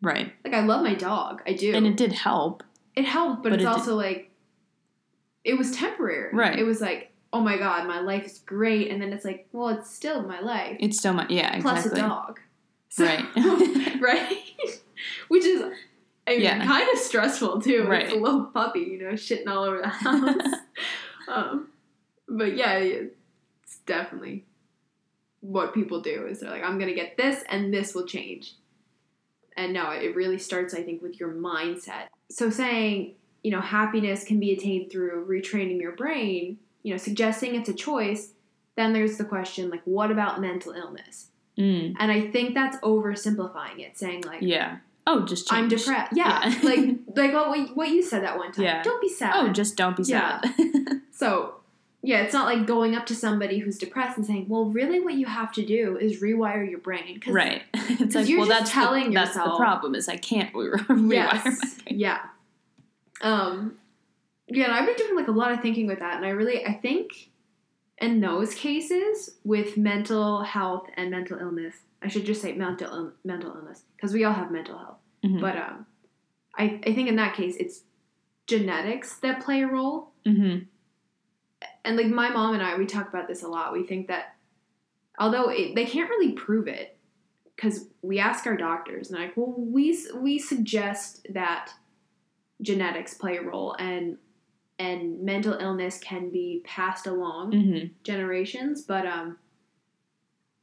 [0.01, 0.31] Right.
[0.45, 1.75] Like I love my dog, I do.
[1.75, 2.63] And it did help.
[2.97, 4.31] It helped, but, but it's it did- also like
[5.43, 6.33] it was temporary.
[6.35, 6.57] Right.
[6.59, 9.69] It was like, oh my god, my life is great, and then it's like, well,
[9.69, 12.01] it's still my life It's still my Yeah, plus exactly.
[12.01, 12.39] a dog.
[12.89, 14.01] So- Right.
[14.01, 14.37] right?
[15.29, 15.61] Which is,
[16.27, 16.65] I mean, Yeah.
[16.65, 17.85] kind of stressful too.
[17.87, 18.03] Right.
[18.03, 20.35] It's a little puppy, you know, shitting all over the house.
[21.29, 21.67] um,
[22.27, 24.45] but yeah, it's definitely
[25.41, 28.53] what people do is they're like, I'm gonna get this, and this will change.
[29.55, 32.07] And no, it really starts, I think, with your mindset.
[32.29, 37.55] So saying, you know, happiness can be attained through retraining your brain, you know, suggesting
[37.55, 38.31] it's a choice.
[38.75, 41.27] Then there's the question, like, what about mental illness?
[41.57, 44.77] Mm, And I think that's oversimplifying it, saying like yeah.
[45.07, 46.11] Oh, just I'm depressed.
[46.15, 46.59] Yeah, Yeah.
[46.61, 46.79] like
[47.15, 48.65] like what what you said that one time.
[48.65, 48.83] Yeah.
[48.83, 49.33] Don't be sad.
[49.35, 50.41] Oh, just don't be Yeah.
[50.41, 51.01] sad.
[51.11, 51.55] so
[52.03, 55.15] yeah, it's not like going up to somebody who's depressed and saying, "Well, really, what
[55.15, 57.63] you have to do is rewire your brain." 'Cause- right.
[57.73, 60.69] It's like you're well, just that's telling the, that's the problem is I can't re-
[60.71, 61.45] rewire Yes.
[61.45, 61.51] my
[61.85, 61.99] brain.
[61.99, 62.19] Yeah.
[63.21, 63.77] Um.
[64.47, 66.65] Yeah, and I've been doing like a lot of thinking with that, and I really
[66.65, 67.29] I think
[67.99, 73.13] in those cases with mental health and mental illness, I should just say mental Ill-
[73.25, 74.97] mental illness because we all have mental health.
[75.25, 75.41] Mhm.
[75.41, 75.85] But um,
[76.55, 77.81] I I think in that case it's
[78.45, 80.11] genetics that play a role.
[80.25, 80.67] Mhm.
[81.87, 83.73] And like my mom and I, we talk about this a lot.
[83.73, 84.35] We think that
[85.17, 86.97] although it, they can't really prove it
[87.55, 91.71] because we ask our doctors and like, well, we we suggest that
[92.61, 94.17] genetics play a role and
[94.79, 97.87] and mental illness can be passed along Mm-hmm.
[98.03, 99.37] generations, but um,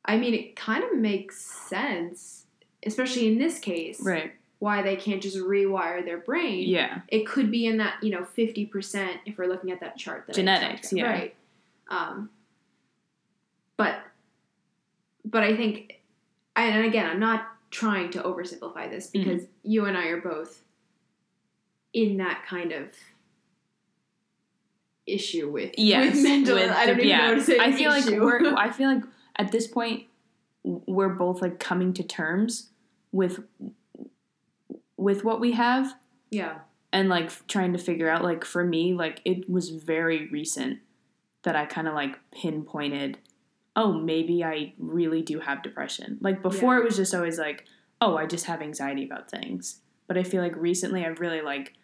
[0.05, 2.47] I mean, it kind of makes sense,
[2.87, 4.35] especially in this case, Right.
[4.65, 6.67] Why they can't just rewire their brain.
[6.67, 7.01] Yeah.
[7.09, 10.27] It could be in that you know fifty percent if we're looking at that chart.
[10.27, 11.05] That Genetics, yeah.
[11.05, 11.35] Right.
[11.89, 12.31] Um,
[13.77, 13.97] but
[15.25, 16.01] but I think,
[16.57, 19.31] and again, I'm not trying to oversimplify this Mm-hmm.
[19.31, 20.63] because you and I are both
[21.93, 22.89] in that kind of
[25.07, 26.15] issue with Yes.
[26.15, 26.55] with mental.
[26.55, 27.35] with I don't the- even yeah.
[27.35, 28.55] to say I feel like we're.
[28.57, 29.05] I feel like
[29.37, 30.05] at this point,
[30.63, 32.71] we're both like coming to terms
[33.13, 33.41] with
[34.97, 35.95] with what we have
[36.31, 36.59] yeah.
[36.93, 40.79] and like trying to figure out like for me like it was very recent
[41.43, 43.19] that I kind of like pinpointed
[43.77, 46.19] oh maybe I really do have depression.
[46.21, 46.81] Like before Yeah.
[46.81, 47.65] it was just always like
[48.01, 49.81] oh I just have anxiety about things.
[50.07, 51.75] But I feel like recently I've really like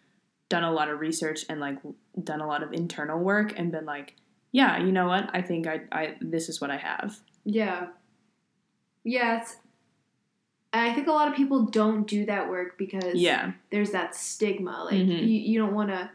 [0.48, 1.78] done a lot of research and like
[2.22, 4.16] done a lot of internal work and been like
[4.52, 5.30] yeah, you know what?
[5.32, 7.18] I think I I this is what I have.
[7.44, 7.88] Yeah.
[9.04, 9.40] Yeah.
[9.40, 9.56] It's,
[10.72, 13.52] I think a lot of people don't do that work because Yeah.
[13.70, 14.84] there's that stigma.
[14.84, 15.20] Like Mhm.
[15.22, 16.10] you, you don't want to.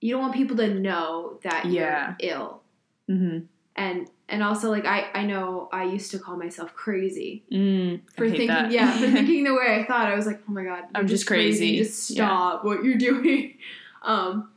[0.00, 2.16] You don't want people to know that Yeah.
[2.20, 2.62] you're ill,
[3.08, 3.46] Mhm.
[3.76, 8.28] and and also like I I know I used to call myself crazy Mm, for
[8.28, 8.72] thinking that.
[8.72, 10.08] yeah for thinking the way I thought.
[10.08, 11.76] I was like oh my god I'm you're just crazy.
[11.78, 12.26] Just Yeah.
[12.26, 13.58] stop what you're doing.
[14.02, 14.48] Um.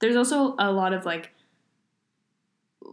[0.00, 1.30] there's also a lot of like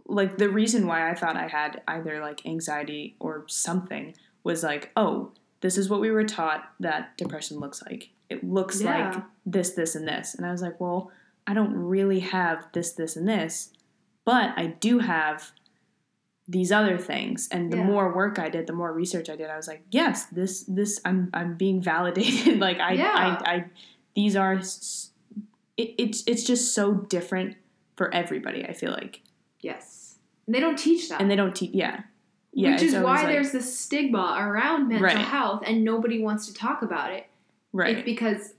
[0.06, 4.90] like the reason why I thought I had either like anxiety or something was like,
[4.96, 8.10] oh, this is what we were taught that depression looks like.
[8.28, 9.10] It looks Yeah.
[9.12, 10.34] like this, this, and this.
[10.34, 11.10] And I was like, well,
[11.46, 13.70] I don't really have this, this, and this,
[14.24, 15.50] but I do have
[16.48, 17.48] these other things.
[17.52, 17.84] And the Yeah.
[17.84, 21.00] more work I did, the more research I did, I was like, yes, this, this,
[21.04, 22.58] I'm, I'm being validated.
[22.66, 23.38] like I, Yeah.
[23.44, 23.64] I, I,
[24.14, 27.56] these are, it, it's, it's just so different
[27.96, 28.64] for everybody.
[28.64, 29.22] I feel like,
[29.60, 30.16] Yes.
[30.46, 31.20] And they don't teach that.
[31.20, 31.70] and they don't teach.
[31.72, 32.00] Yeah,
[32.52, 32.72] yeah.
[32.72, 35.18] Which is why like- there's this stigma around mental Right.
[35.18, 37.26] health and nobody wants to talk about it.
[37.72, 37.96] right.
[37.98, 38.54] It's because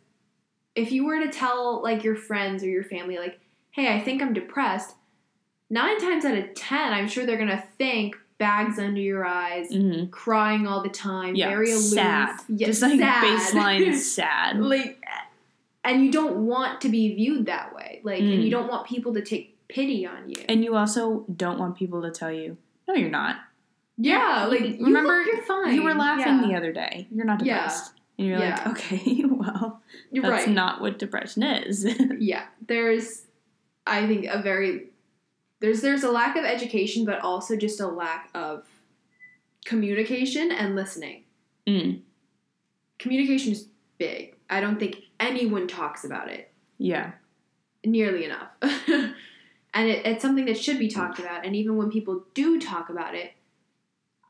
[0.75, 3.39] if you were to tell like your friends or your family, like,
[3.71, 4.95] hey, I think I'm depressed,
[5.69, 10.05] nine times out of ten, I'm sure they're gonna think bags under your eyes, hmm
[10.05, 12.39] crying all the time, Yeah, very aloof, sad.
[12.47, 13.23] yeah, just like sad.
[13.39, 14.59] baseline sad.
[14.61, 15.03] like,
[15.83, 18.43] and you don't want to be viewed that way, like, and Mm.
[18.43, 20.37] you don't want people to take pity on you.
[20.49, 23.37] And you also don't want people to tell you, no, you're not.
[24.03, 25.75] Yeah, like, you remember, you're fine.
[25.75, 26.47] You were laughing yeah.
[26.47, 27.07] the other day.
[27.11, 27.55] You're not Yeah.
[27.63, 27.93] depressed.
[28.17, 28.63] And you're Yeah.
[28.65, 30.49] like, okay, well, that's right.
[30.49, 31.85] not what depression is.
[32.19, 33.25] yeah there's
[33.87, 34.89] i think a very
[35.59, 38.63] there's there's a lack of education but also just a lack of
[39.65, 41.23] communication and listening
[41.67, 41.99] mm,
[42.99, 47.11] communication is big i don't think anyone talks about it yeah.
[47.85, 48.49] nearly enough
[49.73, 52.89] and it, it's something that should be talked about and even when people do talk
[52.89, 53.31] about it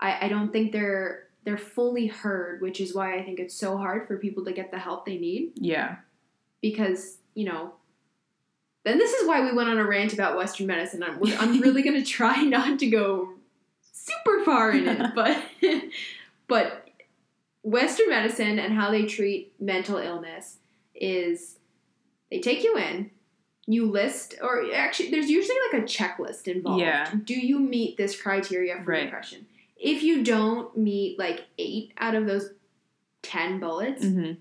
[0.02, 3.78] I, I don't think they're they're fully heard which is why i think it's so
[3.78, 5.98] hard for people to get the help they need Yeah.
[6.62, 7.74] because you know
[8.84, 11.82] then this is why we went on a rant about western medicine i'm, I'm really
[11.84, 13.34] going to try not to go
[13.92, 15.44] super far in it but
[16.48, 16.88] but
[17.64, 20.58] western medicine and how they treat mental illness
[20.96, 21.58] is
[22.32, 23.12] they take you in
[23.68, 27.12] you list or actually there's usually like a checklist involved Yeah.
[27.24, 29.04] do you meet this criteria for Right.
[29.06, 29.46] depression
[29.84, 32.50] if you don't meet like eight out of those
[33.24, 34.32] 10 bullets hmm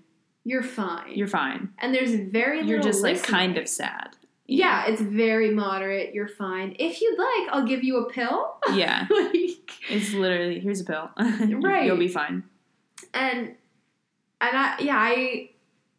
[0.43, 1.69] you're fine You're fine.
[1.77, 4.15] and there's very little You're just like kind of sad.
[4.47, 9.05] yeah it's very moderate you're fine if you'd like i'll give you a pill Yeah.
[9.09, 11.09] like It's literally here's a pill.
[11.17, 11.85] Right.
[11.85, 12.43] You'll be fine.
[13.13, 13.39] and
[14.39, 15.49] and i yeah i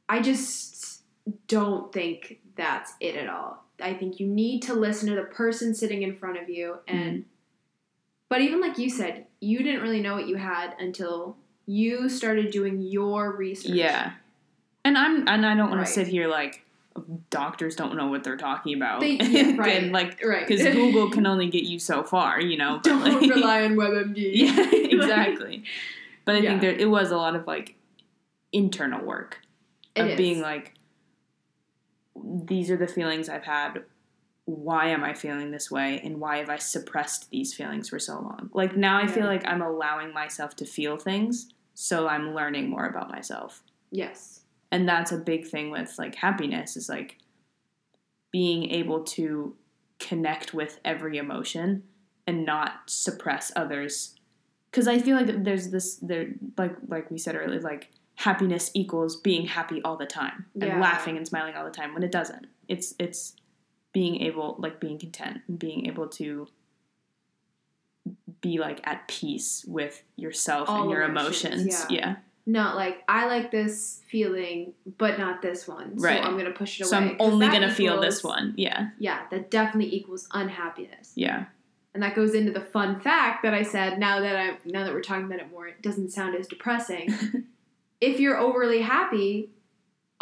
[0.09, 1.03] i just
[1.47, 5.73] don't think that's it at all i think you need to listen to the person
[5.75, 7.25] sitting in front of you and
[8.33, 12.51] but even like you said you didn't really know what you had until you started
[12.51, 14.13] doing your research Yeah.
[14.87, 15.87] And I'm and I don't want Right.
[15.87, 16.65] to sit here like
[17.29, 19.01] doctors don't know what they're talking about.
[19.01, 19.83] They- yeah, right.
[19.83, 22.81] and like right because Google can only get you so far, you know.
[22.83, 25.65] but, don't like- rely on webmd Yeah, exactly.
[26.25, 26.49] But I Yeah.
[26.51, 27.75] think there it was a lot of like
[28.51, 29.41] internal work
[29.95, 30.17] It of is.
[30.17, 30.73] being like,
[32.25, 33.83] these are the feelings I've had.
[34.45, 38.15] Why am I feeling this way, and why have I suppressed these feelings for so
[38.15, 38.51] long?
[38.53, 42.87] Like now, I feel like I'm allowing myself to feel things, so I'm learning more
[42.87, 43.63] about myself.
[43.91, 44.41] Yes.
[44.73, 47.19] And that's a big thing with like happiness is like
[48.33, 49.55] being able to
[49.99, 51.85] connect with every emotion
[52.27, 54.15] and not suppress others.
[54.71, 59.17] Because i feel like there's this there like like we said earlier like happiness equals
[59.21, 60.81] being happy all the time and Yeah.
[60.81, 62.47] laughing and smiling all the time when it doesn't.
[62.69, 63.37] It's it's
[63.93, 66.49] being able like being content and being able to
[68.41, 71.99] be like at peace with yourself All and your emotions, emotions yeah.
[72.09, 75.93] yeah Not like I like this feeling, but not this one.
[75.97, 76.25] Right.
[76.25, 76.91] I'm gonna push it away.
[76.91, 81.13] so i'm 'Cause only that gonna feel this one yeah Yeah, that definitely equals unhappiness.
[81.15, 81.45] yeah
[81.95, 83.99] And that goes into the fun fact that I said.
[84.01, 87.07] Now that I now that we're talking about it more, it doesn't sound as depressing.
[88.01, 89.51] if you're overly happy,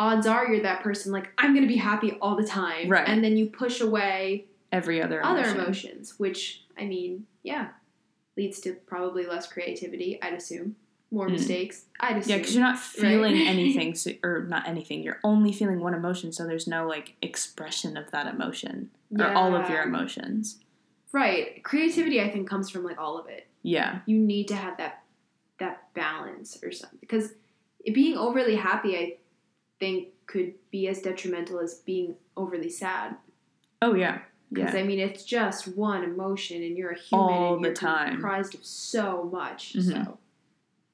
[0.00, 3.06] odds are you're that person like I'm gonna be happy all the time, Right.
[3.06, 7.68] And then you push away every other other emotions, which I mean, yeah,
[8.36, 10.20] leads to probably less creativity.
[10.22, 10.76] I'd assume
[11.10, 11.32] more Mm.
[11.32, 11.84] mistakes.
[11.98, 12.30] I'd assume.
[12.30, 13.46] Yeah, because you're not feeling Right.
[13.54, 15.02] anything, so, or not anything.
[15.02, 19.54] You're only feeling one emotion, so there's no like expression of that emotion or all
[19.54, 20.58] of your emotions.
[21.12, 21.62] right.
[21.64, 23.46] Creativity, I think, comes from like all of it.
[23.62, 25.02] Yeah, you need to have that
[25.58, 27.34] that balance or something because
[27.92, 29.16] being overly happy i
[29.80, 33.16] think could be as detrimental as being overly sad
[33.82, 34.18] Oh yeah,
[34.52, 37.68] because yeah, i mean it's just one emotion and you're a human All and the
[37.68, 38.12] you're time.
[38.12, 40.04] comprised of so much Mhm.
[40.04, 40.18] so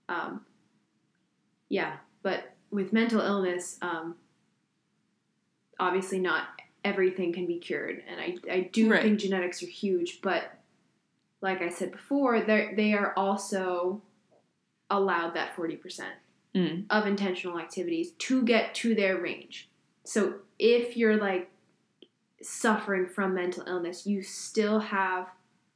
[0.08, 0.46] um
[1.68, 4.14] yeah but with mental illness um
[5.78, 6.48] obviously not
[6.84, 9.02] everything can be cured and i i do Right.
[9.02, 10.44] think genetics are huge but
[11.40, 14.00] like i said before they they are also
[14.90, 16.02] allowed that 40%
[16.56, 16.84] Mm.
[16.88, 19.68] of intentional activities to get to their range
[20.04, 21.50] so if you're like
[22.42, 25.28] suffering from mental illness you still have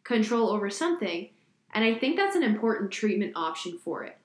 [0.05, 1.29] control over something
[1.75, 4.17] and i think that's an important treatment option for it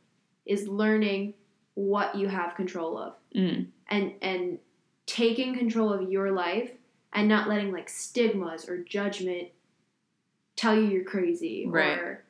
[0.45, 1.33] is learning
[1.73, 3.67] what you have control of Mm.
[3.89, 4.59] and and
[5.07, 6.71] taking control of your life
[7.11, 9.49] and not letting like stigmas or judgment
[10.55, 11.97] tell you you're crazy Right.
[11.97, 12.24] or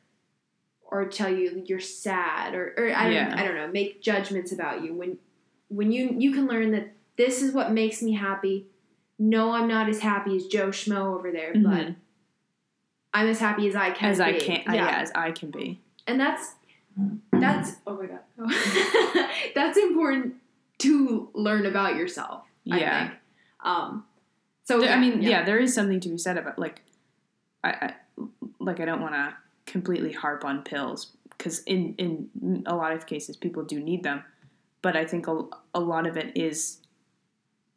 [0.91, 3.35] or tell you you're sad or, or I, don't, Yeah.
[3.37, 5.17] I don't know make judgments about you when
[5.69, 8.67] when you you can learn that this is what makes me happy
[9.17, 11.95] no i'm not as happy as joe schmo over there but Mhm.
[13.13, 14.39] i'm as happy as i can as I be.
[14.39, 14.99] can, yeah.
[15.01, 15.79] as I can be.
[16.07, 16.53] and that's
[17.31, 20.35] that's oh my god that's important
[20.79, 23.07] to learn about yourself I Yeah.
[23.07, 23.19] think.
[23.63, 24.05] um
[24.63, 25.43] so There- I mean, yeah.
[25.45, 26.81] there is something to be said about like,
[27.63, 27.93] I, I
[28.59, 29.35] like I don't want to
[29.75, 34.23] completely harp on pills because in in a lot of cases people do need them,
[34.81, 35.35] but I think a,
[35.73, 36.79] a lot of it is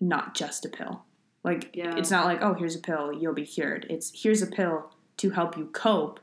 [0.01, 1.03] not just a pill.
[1.43, 1.97] Like Yeah.
[1.97, 3.85] it's not like oh here's a pill you'll be cured.
[3.91, 6.21] It's here's a pill to help you cope,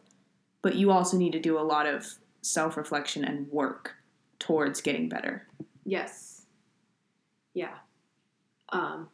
[0.61, 2.05] but you also need to do a lot of
[2.41, 3.95] self reflection and work
[4.39, 5.45] towards getting better.
[5.85, 6.45] yes
[7.53, 7.75] yeah
[8.69, 9.07] um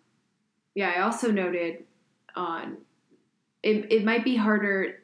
[0.74, 1.84] yeah i also noted
[2.36, 2.78] on
[3.62, 5.01] it, it might be harder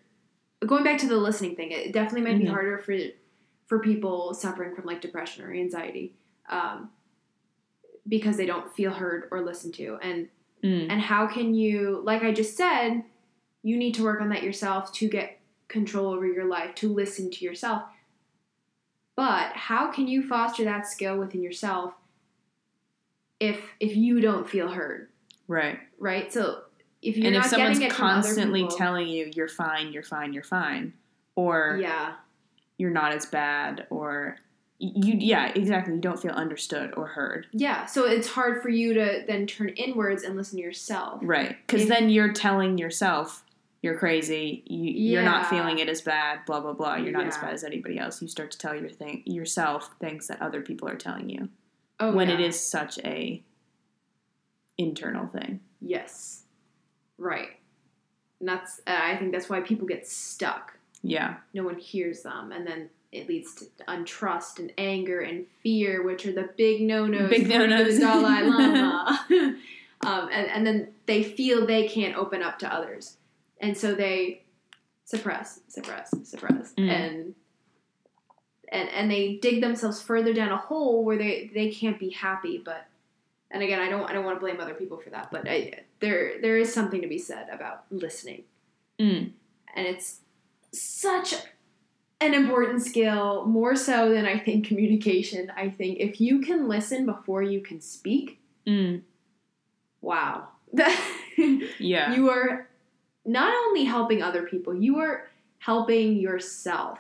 [0.68, 2.52] going back to the listening thing it definitely might be Mhm.
[2.52, 2.96] harder for
[3.66, 6.14] for people suffering from like depression or anxiety
[6.50, 6.90] um
[8.08, 10.30] because they don't feel heard or listened to and
[10.64, 10.88] Mm.
[10.90, 13.04] And how can you, like I just said,
[13.62, 17.30] you need to work on that yourself to get control over your life, to listen
[17.30, 17.84] to yourself.
[19.16, 21.94] But how can you foster that skill within yourself
[23.40, 25.10] if if you don't feel heard,
[25.48, 25.78] Right.
[26.00, 26.34] right?
[26.34, 26.64] So
[27.08, 30.44] if you're and if someone's it constantly people- telling you you're fine, you're fine, you're
[30.44, 30.94] fine,
[31.36, 32.14] or yeah,
[32.78, 34.38] you're not as bad, or
[34.80, 38.94] you, yeah, exactly, you don't feel understood or heard, yeah, so it's hard for you
[38.94, 41.20] to then turn inwards and listen to yourself.
[41.24, 41.58] right?
[41.66, 43.44] Because then you're telling yourself
[43.84, 46.96] you're crazy, you, you're not feeling it as bad, blah blah blah.
[46.96, 48.22] You're not as bad as anybody else.
[48.22, 51.50] You start to tell your thing yourself things that other people are telling you
[52.00, 52.48] Oh, when it yeah.
[52.48, 53.44] is such a
[54.78, 55.60] internal thing.
[55.82, 56.44] yes,
[57.18, 57.50] right.
[58.40, 62.52] And that's uh, I think that's why people get stuck Yeah, no one hears them
[62.52, 67.30] and then it leads to untrust and anger and fear which are the big no-nos
[67.30, 67.96] Big no-nos.
[67.96, 69.20] the dalai lama
[70.06, 73.18] um, and, and then they feel they can't open up to others
[73.60, 74.44] and so they
[75.06, 76.90] suppress suppress suppress Mm.
[76.92, 77.36] and
[78.70, 82.62] and and they dig themselves further down a hole where they they can't be happy
[82.64, 82.86] but
[83.50, 85.80] and again i don't i don't want to blame other people for that but I,
[86.00, 88.44] there there is something to be said about listening
[89.00, 89.30] mm.
[89.76, 90.20] and it's
[90.72, 91.34] such
[92.20, 97.06] an important skill more so than i think communication i think if you can listen
[97.06, 99.02] before you can speak Mm.
[100.02, 100.50] wow
[101.80, 102.68] yeah, you are
[103.26, 105.28] not only helping other people you are
[105.60, 107.00] helping yourself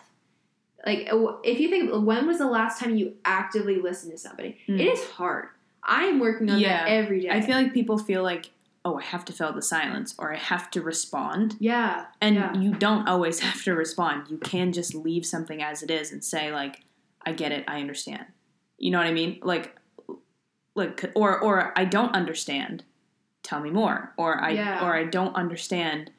[0.86, 1.10] like
[1.44, 4.80] if you think when was the last time you actively listened to somebody Mm.
[4.80, 5.50] it is hard
[5.84, 6.86] i am working on Yeah.
[6.86, 8.50] that every day I feel like people feel like,
[8.88, 11.58] oh, I have to fill the silence or I have to respond.
[11.60, 12.06] Yeah.
[12.22, 12.54] And yeah.
[12.58, 14.30] you don't always have to respond.
[14.30, 16.84] You can just leave something as it is and say like,
[17.26, 18.26] I get it, I understand.
[18.78, 19.40] You know what I mean?
[19.44, 19.76] Like
[20.76, 22.84] like or or I don't understand.
[23.44, 24.14] Tell me more.
[24.18, 24.86] Or I Yeah.
[24.86, 26.12] or I don't understand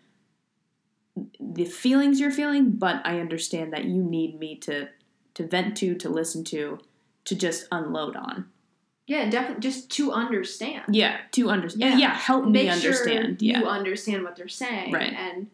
[1.41, 4.89] the feelings you're feeling, but I understand that you need me to
[5.35, 6.81] to vent to, to listen to,
[7.25, 8.47] to just unload on.
[9.09, 10.94] Yeah, definitely just to understand.
[10.94, 11.98] Yeah, to understand.
[11.98, 12.09] Yeah.
[12.09, 13.40] Yeah, help me Make understand.
[13.40, 13.61] sure yeah.
[13.61, 14.92] you understand what they're saying.
[14.92, 15.12] Right.
[15.14, 15.48] And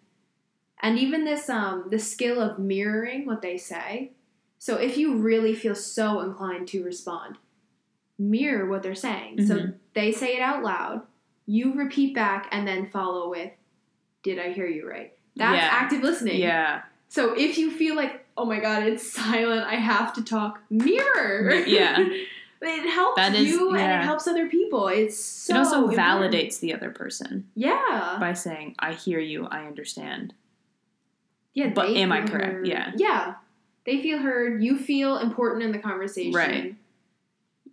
[0.82, 4.10] and even this um the skill of mirroring what they say.
[4.58, 7.36] So if you really feel so inclined to respond,
[8.18, 9.46] mirror what they're saying.
[9.46, 9.74] So Mhm.
[9.94, 11.02] they say it out loud,
[11.46, 13.52] you repeat back and then follow with
[14.24, 15.12] did I hear you right?
[15.36, 15.68] That's Yeah.
[15.70, 16.40] active listening.
[16.40, 16.82] yeah.
[17.08, 21.54] So if you feel like, oh my god, it's silent, I have to talk, mirror.
[21.66, 22.04] Yeah.
[22.66, 24.88] it helps That is- you and it helps other people.
[24.88, 26.00] It's so it also important.
[26.00, 28.16] validates the other person Yeah.
[28.20, 30.34] by saying, I hear you, I understand.
[31.52, 31.68] Yeah.
[31.74, 32.44] But am I correct?
[32.52, 32.66] heard.
[32.66, 32.92] Yeah.
[32.96, 33.34] Yeah.
[33.86, 34.62] They feel heard.
[34.62, 36.32] You feel important in the conversation.
[36.32, 36.74] Right.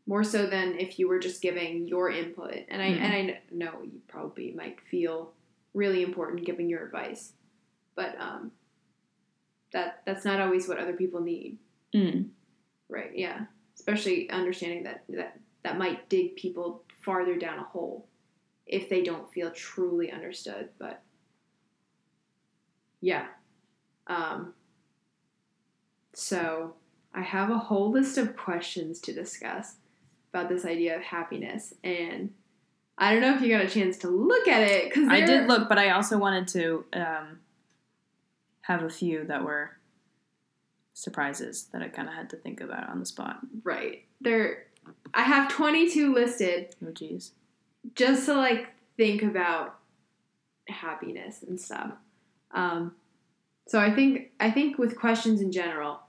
[0.05, 2.53] More so than if you were just giving your input.
[2.67, 2.99] And I Mhm.
[2.99, 5.33] and I know you probably might feel
[5.73, 7.33] really important giving your advice.
[7.95, 8.51] But um
[9.71, 11.57] that that's not always what other people need.
[11.93, 12.29] Mm.
[12.89, 13.45] Right, yeah.
[13.81, 18.05] Especially understanding that that that might dig people farther down a hole
[18.67, 21.01] if they don't feel truly understood, but
[23.01, 23.25] yeah.
[24.05, 24.53] Um
[26.13, 26.75] so
[27.11, 29.77] I have a whole list of questions to discuss
[30.31, 32.31] about this idea of happiness and
[32.99, 35.47] I don't know if you got a chance to look at it cuz I did
[35.47, 37.39] look, but I also wanted to um,
[38.61, 39.71] have a few that were
[40.93, 43.39] surprises that I kind of had to think about on the spot.
[43.63, 44.03] right.
[44.19, 44.65] There
[45.13, 47.31] I have 22 listed Oh, geez.
[47.95, 48.67] just to like
[48.97, 49.79] think about
[50.67, 51.91] happiness and stuff.
[52.51, 52.95] Um,
[53.67, 55.99] so I think I think with questions in general,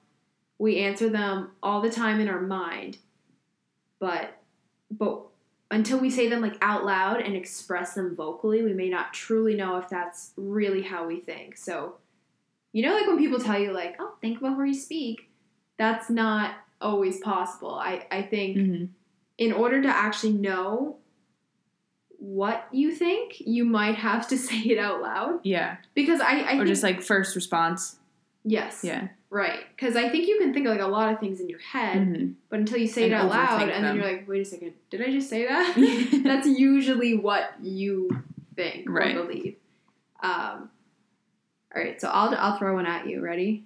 [0.59, 2.99] we answer them all the time in our mind,
[3.99, 4.39] but
[4.91, 5.23] but
[5.71, 9.55] until we say them like out loud and express them vocally, we may not truly
[9.55, 11.57] know if that's really how we think.
[11.57, 11.95] So,
[12.73, 15.29] you know, like when people tell you like, "Oh, think before you speak,"
[15.79, 17.75] that's not always possible.
[17.75, 18.85] I I think hmm
[19.39, 20.97] in order to actually know
[22.19, 25.41] what you think, you might have to say it out loud.
[25.43, 25.77] Yeah.
[25.95, 27.97] Because I, I or think, just like first response.
[28.45, 29.09] yes, Yeah.
[29.31, 29.61] right.
[29.75, 31.97] Because I think you can think of like a lot of things in your head,
[31.99, 32.35] Mhm.
[32.51, 35.01] but until you say it out loud, and then you're like, wait a second, did
[35.03, 36.21] I just say that?
[36.25, 38.11] That's usually what you
[38.55, 39.17] think Right.
[39.17, 39.57] or believe.
[40.23, 40.71] Um,
[41.75, 43.21] all right, so I'll I'll throw one at you.
[43.21, 43.65] Ready?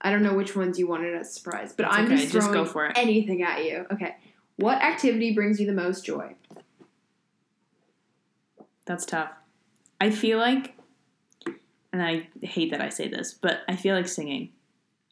[0.00, 2.48] I don't know which ones you wanted as a surprise, but I'm okay, just just
[2.48, 2.96] throwing go for it.
[2.96, 3.86] anything at you.
[3.92, 4.16] Okay.
[4.56, 6.34] What activity brings you the most joy?
[8.86, 9.30] That's tough.
[10.00, 10.74] I feel like,
[11.92, 14.50] and I hate that I say this, but I feel like singing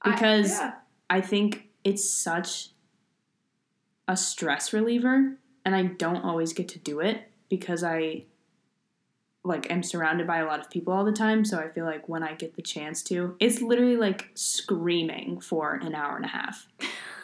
[0.02, 0.74] I- because yeah.
[1.10, 2.70] I think it's such
[4.06, 8.24] a stress reliever, and I don't always get to do it because I
[9.44, 11.44] like I'm surrounded by a lot of people all the time.
[11.44, 15.74] So I feel like when I get the chance to, it's literally like screaming for
[15.74, 16.66] an hour and a half.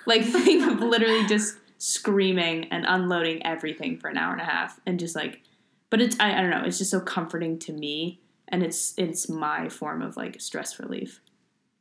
[0.06, 4.78] Like think of literally just screaming and unloading everything for an hour and a half,
[4.84, 5.40] and just like,
[5.88, 9.28] but it's I, I don't know, it's just so comforting to me, and it's it's
[9.28, 11.20] my form of like stress relief.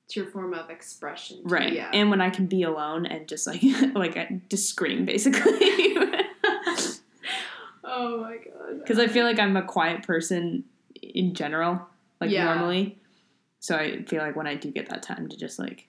[0.05, 1.37] it's your form of expression.
[1.37, 1.73] too, Right.
[1.73, 1.89] Yeah.
[1.93, 3.61] And when I can be alone and just like
[3.93, 5.97] like I just scream basically.
[7.89, 8.85] oh my god.
[8.85, 10.63] Cuz I feel like I'm a quiet person
[11.01, 11.87] in general,
[12.21, 12.45] like Yeah.
[12.45, 12.97] normally.
[13.59, 15.87] So I feel like when I do get that time to just like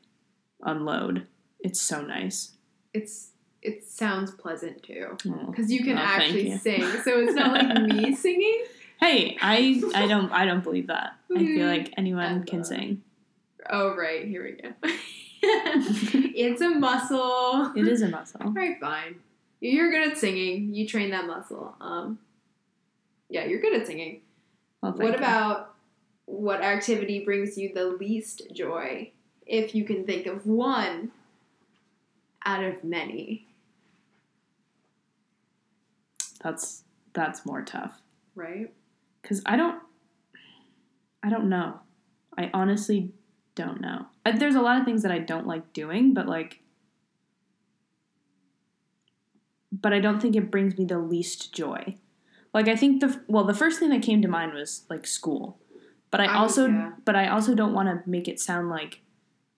[0.63, 1.27] unload,
[1.61, 2.53] it's so nice.
[2.93, 3.29] it's
[3.63, 5.47] it sounds pleasant too Oh.
[5.51, 6.57] because you can Oh, actually you.
[6.59, 6.81] sing.
[7.05, 8.65] So it's not like me singing.
[8.99, 11.13] Hey, I I don't I don't believe that.
[11.35, 11.77] I feel Mhm.
[11.79, 13.03] like anyone can sing.
[13.69, 14.73] Oh right, here we go.
[15.43, 17.73] it's a muscle.
[17.77, 18.41] It is a muscle.
[18.45, 19.17] All right, fine.
[19.61, 20.75] You're good at singing.
[20.75, 21.75] You train that muscle.
[21.81, 22.19] Um,
[23.29, 24.23] yeah, you're good at singing.
[24.83, 25.15] Well, what you.
[25.15, 25.75] about
[26.25, 29.13] what activity brings you the least joy?
[29.47, 31.11] If you can think of one
[32.47, 33.47] out of many,
[36.43, 38.01] that's that's more tough.
[38.35, 38.73] right?
[39.23, 39.81] because I don't,
[41.23, 41.81] I don't know.
[42.37, 43.13] I honestly
[43.55, 44.07] don't know.
[44.39, 46.61] There's a lot of things that I don't like doing, but like,
[49.73, 51.97] but I don't think it brings me the least joy.
[52.53, 55.59] Like I think the well, the first thing that came to mind was like school,
[56.11, 56.93] but I I- also, yeah.
[57.05, 59.01] but I also don't want to make it sound like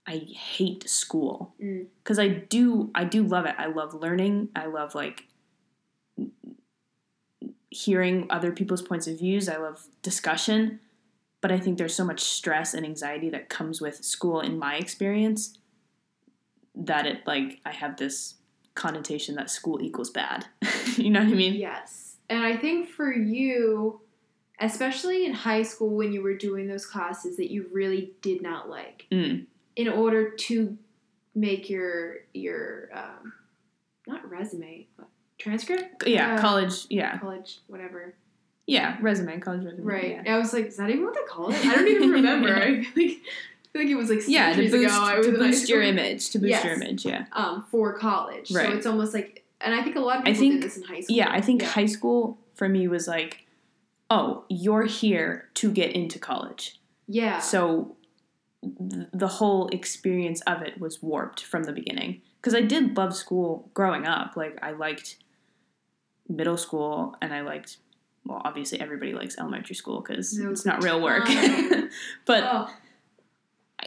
[0.07, 1.87] I hate school Mm.
[2.03, 3.55] because I do I do love it.
[3.59, 4.49] I love learning.
[4.55, 5.25] I love like
[7.71, 9.49] hearing other people's points of views.
[9.49, 10.81] I love discussion,
[11.41, 14.77] but I think there's so much stress and anxiety that comes with school in my
[14.77, 15.59] experience
[16.75, 18.35] that it like I have this
[18.75, 20.47] connotation that school equals bad.
[20.97, 21.55] you know what I mean?
[21.55, 22.17] Yes.
[22.29, 24.01] And I think for you,
[24.61, 28.69] especially in high school when you were doing those classes that you really did not
[28.71, 29.47] like, Mm.
[29.77, 30.77] in order to
[31.35, 33.33] make your your um,
[34.07, 35.09] not resume, but
[35.39, 36.87] transcript, Yeah, Uh, college.
[36.91, 38.15] Yeah, college, whatever.
[38.67, 39.85] yeah, resume, college resume.
[39.85, 40.21] Right.
[40.25, 41.57] Yeah, I was like, is that even what they call it?
[41.67, 42.55] I don't even remember.
[42.55, 43.19] I feel like
[43.75, 44.89] I like it was like yeah to boost ago.
[45.03, 47.05] I was to boost your image, to boost your image.
[47.07, 48.51] Yeah, um, for college.
[48.53, 48.67] Right.
[48.69, 50.77] So it's almost like, and I think a lot of I people think- did this
[50.77, 51.17] in high school.
[51.17, 51.31] yeah.
[51.31, 51.69] I think Yeah.
[51.69, 53.47] high school for me was like,
[54.11, 56.81] oh, you're here to get into college.
[57.09, 57.39] Yeah.
[57.41, 57.97] So
[58.63, 62.21] th- the whole experience of it was warped from the beginning.
[62.41, 64.37] Because I did love school growing up.
[64.37, 65.17] Like, I liked
[66.29, 67.79] middle school and I liked,
[68.27, 71.25] well, obviously everybody likes elementary school because it's not real work.
[72.27, 72.71] but oh,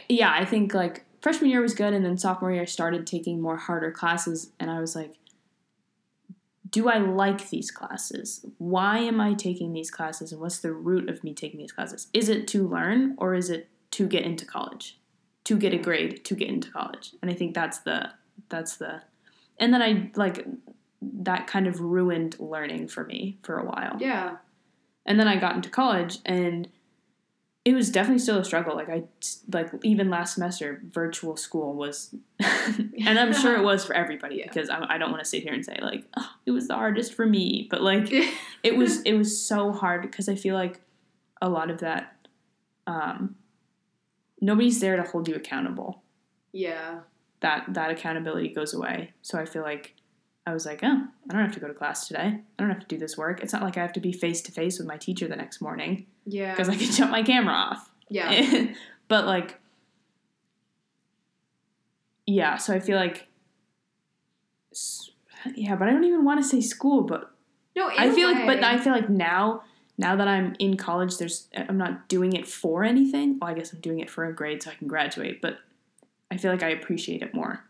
[0.08, 1.92] yeah, I think like freshman year was good.
[1.92, 4.50] And then sophomore year, I started taking more harder classes.
[4.60, 5.14] And I was like,
[6.70, 8.44] do I like these classes?
[8.58, 10.32] Why am I taking these classes?
[10.32, 12.08] And what's the root of me taking these classes?
[12.12, 14.98] Is it to learn or is it to get into college?
[15.44, 17.12] To get a grade to get into college.
[17.22, 18.10] And I think that's the
[18.48, 19.02] that's the
[19.58, 20.44] and then I like
[21.00, 23.96] that kind of ruined learning for me for a while.
[24.00, 24.36] yeah.
[25.06, 26.68] And then I got into college and
[27.66, 28.76] it was definitely still a struggle.
[28.76, 29.02] Like I
[29.52, 34.46] like even last semester virtual school was and I'm sure it was for everybody Yeah.
[34.46, 36.74] because I, I don't want to sit here and say like oh, it was the
[36.74, 38.06] hardest for me, but like
[38.62, 40.80] it was it was so hard because I feel like
[41.42, 42.14] a lot of that
[42.86, 43.34] um,
[44.40, 46.02] nobody's there to hold you accountable.
[46.52, 47.00] yeah.
[47.40, 49.12] That that accountability goes away.
[49.22, 49.94] So I feel like
[50.46, 50.86] I was like, oh,
[51.28, 52.38] I don't have to go to class today.
[52.58, 53.42] I don't have to do this work.
[53.42, 55.60] It's not like I have to be face to face with my teacher the next
[55.60, 56.52] morning Yeah.
[56.52, 57.90] because I can shut my camera off.
[58.08, 58.66] yeah.
[59.08, 59.58] but like,
[62.26, 62.56] yeah.
[62.58, 63.26] So I feel like,
[65.54, 65.74] yeah.
[65.76, 67.30] But I don't even want to say school, but
[67.74, 69.62] No, I feel like, but I feel like now,
[69.98, 73.38] now that I'm in college, there's I'm not doing it for anything.
[73.40, 75.58] Well, I guess I'm doing it for a grade so I can graduate, but
[76.30, 77.64] I feel like I appreciate it more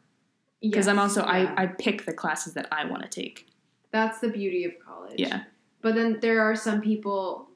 [0.71, 1.55] because I'm also yeah.
[1.57, 3.47] I I pick the classes that I want to take.
[3.93, 5.15] That's the beauty of college.
[5.19, 5.45] Yeah,
[5.81, 7.49] But then there are some people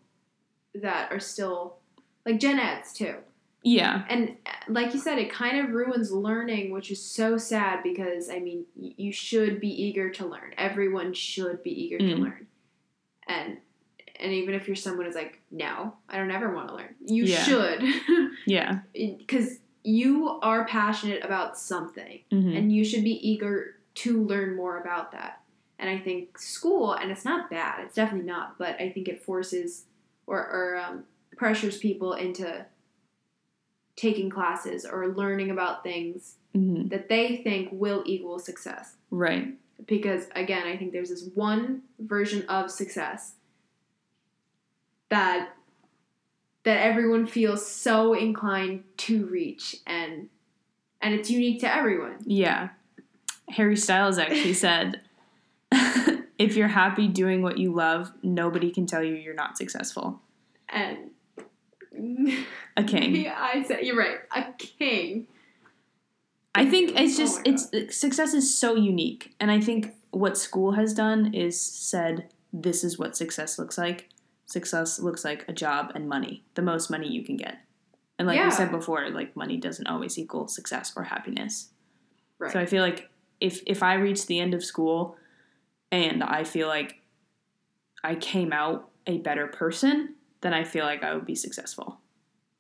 [0.75, 1.77] that are still
[2.25, 3.17] like Gen Eds too.
[3.63, 7.83] yeah, And uh, like you said, it kind of ruins learning, which is so sad
[7.83, 10.55] because I mean, you should be eager to learn.
[10.57, 12.21] Everyone should be eager to Mm.
[12.21, 12.47] learn.
[13.29, 13.59] And
[14.19, 16.95] and even if you're someone who's like, no, I don't ever want to learn.
[17.05, 17.43] You Yeah.
[17.43, 17.83] should,
[18.47, 24.57] yeah, because you are passionate about something, hmm and you should be eager to learn
[24.57, 25.43] more about that.
[25.79, 29.23] And I think school, and it's not bad, it's definitely not, but I think it
[29.23, 29.87] forces
[30.27, 31.05] or, or um,
[31.37, 32.67] pressures people into
[33.97, 38.97] taking classes or learning about things hmm that they think will equal success.
[39.11, 39.55] right,
[39.87, 43.35] Because again, I think there's this one version of success
[45.11, 45.51] that
[46.71, 50.29] that everyone feels so inclined to reach and
[51.03, 52.19] and it's unique to everyone.
[52.25, 52.69] yeah.
[53.49, 55.01] Harry Styles actually said,
[56.39, 60.21] "If you're happy doing what you love, nobody can tell you you're not successful."
[60.69, 61.11] And
[62.77, 63.27] A king.
[63.27, 64.19] I said you're right.
[64.31, 65.27] A king.
[66.55, 69.95] I think oh it's Oh just my it's success is so unique, and I think
[70.13, 74.09] what school has done is said this is what success looks like.
[74.51, 77.59] Success looks like a job and money, the most money you can get.
[78.19, 78.47] And like Yeah.
[78.47, 81.71] we said before, like money doesn't always equal success or happiness.
[82.39, 82.53] Right.
[82.53, 83.09] So I feel like
[83.41, 85.17] if if I reach the end of school
[85.93, 86.97] and I feel like
[88.03, 92.01] I came out a better person, then I feel like I would be successful.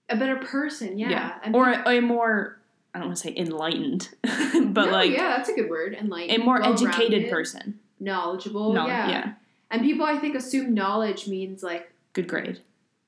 [0.09, 1.39] a better person, yeah.
[1.43, 2.61] And Or a, a more
[2.95, 5.95] I don't want to say enlightened, but no, like yeah, that's a good word.
[5.95, 7.81] And like a more educated person.
[7.99, 8.73] knowledgeable.
[8.73, 9.09] no, yeah.
[9.11, 9.33] yeah.
[9.71, 12.61] And people, I think, assume knowledge means like Good grade.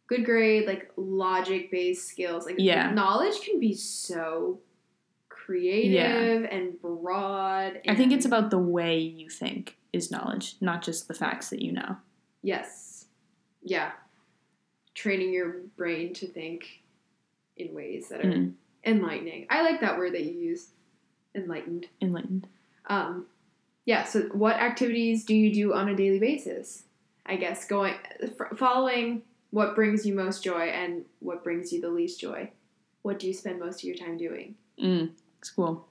[0.07, 2.47] good grade, like logic based skills.
[2.47, 2.91] Like Yeah.
[2.93, 4.61] knowledge can be so
[5.29, 7.81] creative and broad.
[7.89, 11.61] I think it's about the way you think is knowledge, not just the facts that
[11.63, 11.97] you know.
[12.43, 13.07] yes,
[13.65, 13.93] yeah,
[14.95, 16.83] training your brain to think
[17.57, 18.55] in ways that are Mm,
[18.85, 19.47] enlightening.
[19.51, 20.71] I like that word that you use,
[21.35, 21.87] enlightened.
[22.01, 22.47] enlightened.
[22.87, 23.27] Um,
[23.85, 24.05] yeah.
[24.05, 26.85] So, what activities do you do on a daily basis?
[27.26, 27.95] I guess going
[28.57, 32.51] following what brings you most joy and what brings you the least joy.
[33.03, 34.55] What do you spend most of your time doing?
[34.80, 35.11] Mm,
[35.43, 35.87] school.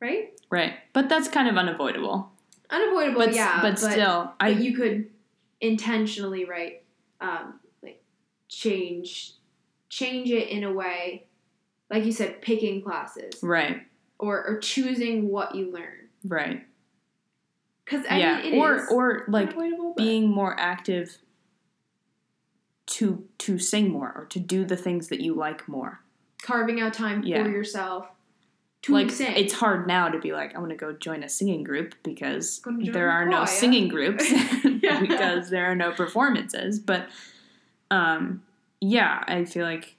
[0.00, 0.38] Right?
[0.50, 0.74] Right.
[0.92, 2.30] But that's kind of unavoidable.
[2.70, 3.60] Unavoidable, But, yeah.
[3.60, 5.10] but still, I you could
[5.60, 6.82] intentionally right
[7.20, 8.02] um, like
[8.48, 9.34] change
[9.88, 11.24] change it in a way
[11.90, 13.82] like you said picking classes Right.
[14.18, 16.66] or or choosing what you learn Right.
[17.92, 18.36] Because I yeah.
[18.42, 19.52] mean, it or is or like
[19.96, 21.18] being more active
[22.86, 26.00] to to sing more or to do the things that you like more.
[26.42, 27.42] carving out time Yeah.
[27.44, 28.06] for yourself
[28.82, 29.32] to like sing.
[29.36, 32.60] it's hard now to be like I want to go join a singing group because
[32.92, 34.24] there are no singing groups
[34.62, 36.78] because there are no performances.
[36.80, 37.08] But
[37.90, 38.42] um,
[38.80, 39.96] yeah, I feel like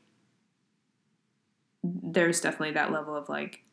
[1.83, 3.63] there's definitely that level of like,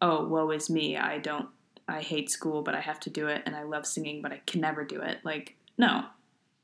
[0.00, 0.96] oh, woe is me.
[0.96, 1.48] I don't.
[1.88, 4.40] I hate school, but I have to do it, and I love singing, but I
[4.46, 5.18] can never do it.
[5.24, 6.04] Like, no,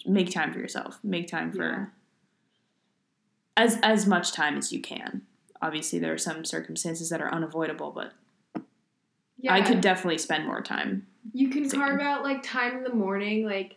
[0.07, 0.99] make time for yourself.
[1.03, 1.87] Make time for Yeah.
[3.57, 5.23] as as much time as you can.
[5.61, 8.13] Obviously, there are some circumstances that are unavoidable, but
[9.39, 11.07] yeah, I could definitely spend more time.
[11.33, 11.85] You can Singing.
[11.87, 13.75] carve out like time in the morning, like,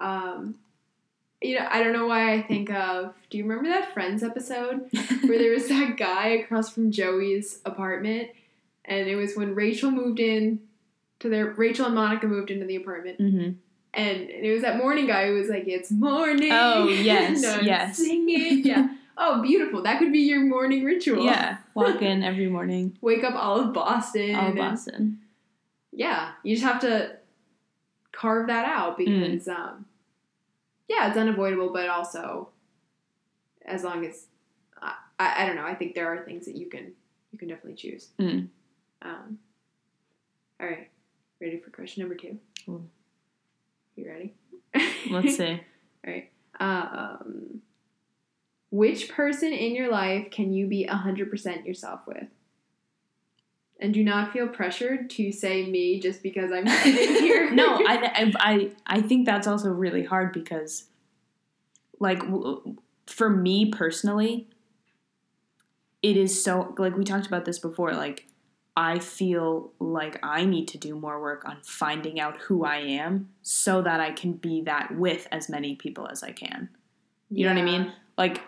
[0.00, 0.56] um,
[1.40, 3.14] you know, I don't know why I think of.
[3.30, 4.88] Do you remember that Friends episode
[5.24, 8.30] where there was that guy across from Joey's apartment,
[8.84, 10.60] and it was when Rachel moved in
[11.20, 13.50] to their Rachel and Monica moved into the apartment, hmm
[13.96, 17.96] and it was that morning guy who was like, "It's morning." Oh, yes, yes.
[17.96, 18.64] singing.
[18.64, 18.88] Yeah.
[19.16, 19.80] Oh, beautiful.
[19.84, 21.24] That could be your morning ritual.
[21.24, 24.34] Yeah, walk in every morning, Wake up all of Boston.
[24.34, 25.20] all of Boston.
[25.92, 27.14] yeah, you just have to
[28.10, 29.04] carve that out Mm.
[29.30, 29.86] because, um,
[30.88, 32.48] yeah, it's unavoidable, but also,
[33.64, 34.26] as long as
[34.82, 36.90] I, I, I don't know, I think there are things that you can
[37.30, 38.08] you can definitely choose.
[38.18, 38.48] Mm.
[39.04, 39.38] Um,
[40.60, 40.88] all right,
[41.40, 42.38] ready for question number two?
[42.64, 42.84] Cool.
[43.96, 44.34] You ready?
[45.10, 45.60] Let's see.
[46.06, 46.30] All right.
[46.58, 47.60] Um,
[48.70, 52.26] which person in your life can you be 100% yourself with?
[53.78, 57.50] And do not feel pressured to say me just because I'm sitting here.
[57.54, 60.86] no, I, I, I, I think that's also really hard because,
[62.00, 62.22] like,
[63.06, 64.48] for me personally,
[66.02, 68.26] it is so, like, we talked about this before, like,
[68.76, 73.30] I feel like I need to do more work on finding out who I am
[73.42, 76.68] so that I can be that with as many people as I can.
[77.30, 77.92] You know what I mean?
[78.18, 78.40] Like,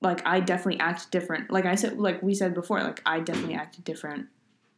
[0.00, 1.50] like I definitely act different.
[1.50, 4.26] Like I said, like we said before, like I definitely act different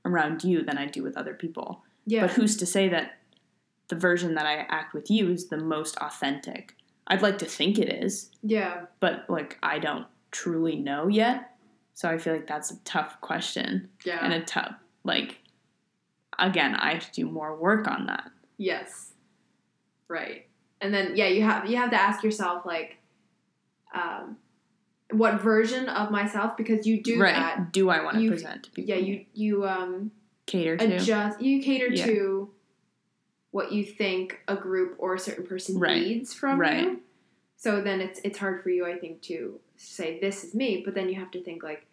[0.05, 1.83] around you than I do with other people.
[2.07, 2.23] Yeah.
[2.23, 3.19] But who's to say that
[3.89, 6.75] the version that I act with you is the most authentic?
[7.07, 8.85] I'd like to think it is, yeah.
[9.01, 11.50] but like I don't truly know yet.
[12.01, 14.21] So I feel like that's a tough question Yeah.
[14.25, 14.73] and a tough
[15.05, 15.37] like
[16.39, 18.31] again, I have to do more work on that.
[18.57, 19.13] yes.
[20.09, 20.47] Right.
[20.81, 22.97] And then yeah, you have you have to ask yourself like
[23.95, 24.39] um
[25.11, 27.35] what version of myself because you do right.
[27.35, 27.71] that.
[27.71, 28.89] Do I want to present to people?
[28.95, 30.11] Yeah, you you um
[30.47, 30.95] cater to.
[30.97, 32.07] adjust you cater Yeah.
[32.07, 32.51] to
[33.51, 36.01] what you think a group or a certain person Right.
[36.01, 36.83] needs from Right.
[36.85, 37.01] you
[37.59, 40.95] so then it's it's hard for you i think to say this is me but
[40.95, 41.85] then you have to think like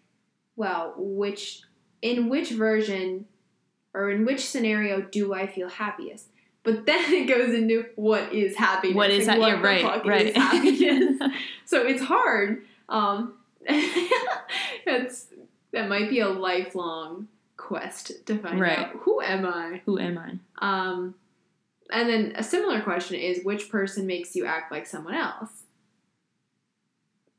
[0.58, 1.62] well which
[2.02, 3.26] in which version
[3.94, 6.26] or in which scenario do i feel happiest
[6.64, 9.48] but then it goes into what is happiness What is Like, that?
[9.48, 10.36] Yeah, right, right.
[10.36, 11.22] happiness?
[11.66, 13.34] so it's hard um
[14.86, 15.28] it's
[15.72, 17.28] that might be a lifelong
[17.58, 18.80] quest to find Right.
[18.80, 19.82] out who am I.
[19.86, 20.32] Who am I?
[20.66, 21.16] Um,
[21.92, 25.50] and then a similar question is which person makes you act like someone else?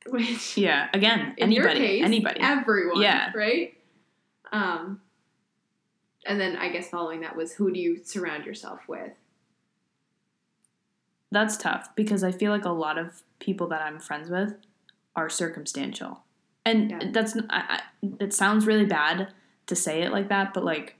[0.12, 2.40] Which Yeah, again, anybody, case, anybody.
[2.40, 3.30] everyone, Yeah.
[3.34, 3.74] right?
[4.52, 5.00] Um,
[6.26, 9.12] and then I guess following that was who do you surround yourself with?
[11.30, 14.54] That's tough because I feel like a lot of people that I'm friends with
[15.14, 16.22] are circumstantial,
[16.64, 17.00] and Yeah.
[17.12, 17.82] that's I, I,
[18.20, 19.28] it sounds really bad
[19.66, 20.96] to say it like that, but like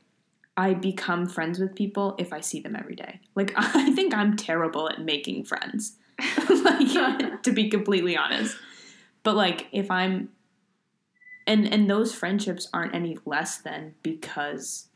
[0.57, 3.21] I become friends with people if I see them every day.
[3.35, 5.97] Like I think I'm terrible at making friends,
[6.49, 8.57] like to be completely honest.
[9.23, 10.31] But like if I'm
[11.47, 14.89] and and those friendships aren't any less than because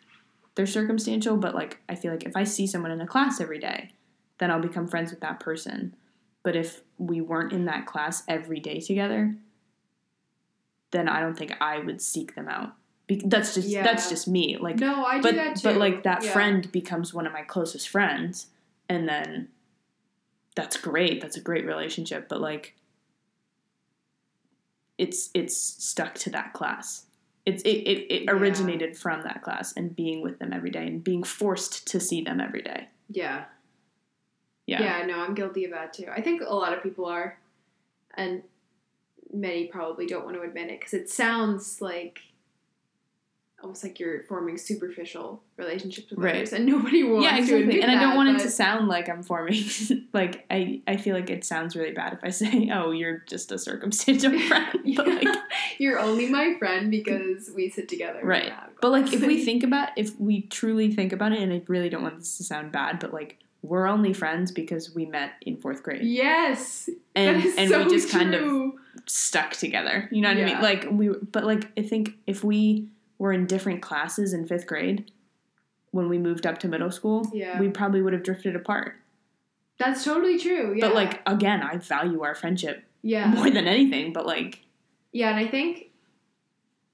[0.54, 3.58] they're circumstantial, but like I feel like if I see someone in a class every
[3.58, 3.90] day,
[4.38, 5.94] then I'll become friends with that person.
[6.42, 9.34] But if we weren't in that class every day together,
[10.90, 12.72] then I don't think I would seek them out.
[13.06, 13.82] Be- that's just Yeah.
[13.82, 14.56] that's just me.
[14.58, 15.68] Like no, I do but that too.
[15.68, 16.32] but like that Yeah.
[16.32, 18.48] friend becomes one of my closest friends
[18.88, 19.48] and then
[20.54, 22.74] that's great that's a great relationship but like
[25.04, 27.06] it's it's stuck to that class
[27.44, 28.32] it's it, it, it Yeah.
[28.32, 32.20] originated from that class and being with them every day and being forced to see
[32.22, 33.44] them every day Yeah.
[34.66, 36.06] yeah Yeah, no, I'm guilty of that too.
[36.18, 37.38] I think a lot of people are,
[38.14, 38.42] and
[39.32, 42.20] many probably don't want to admit it because it sounds like
[43.62, 46.36] almost like you're forming superficial relationships with Right.
[46.36, 47.62] others, and nobody wants yeah, to exactly.
[47.62, 49.60] admit And I don't want it to sound like I'm forming
[50.12, 53.52] like I I feel like it sounds really bad if I say, "Oh, you're just
[53.52, 55.28] a circumstantial friend." But like
[55.78, 58.20] You're only my friend because we sit together.
[58.22, 58.52] Right.
[58.80, 61.88] But like if we think about if we truly think about it and I really
[61.88, 65.56] don't want this to sound bad, but like we're only friends because we met in
[65.56, 66.02] fourth grade.
[66.02, 68.72] yes, And and so we just kind of
[69.06, 70.08] stuck together.
[70.10, 70.60] You know what I mean?
[70.60, 72.88] Like we but like I think if we
[73.18, 75.10] were in different classes in fifth grade
[75.90, 77.60] when we moved up to middle school, Yeah.
[77.60, 78.94] we probably would have drifted apart.
[79.78, 80.74] That's totally true.
[80.74, 80.86] Yeah.
[80.86, 84.60] But like again, I value our friendship yeah, more than anything, but like
[85.12, 85.90] yeah, and I think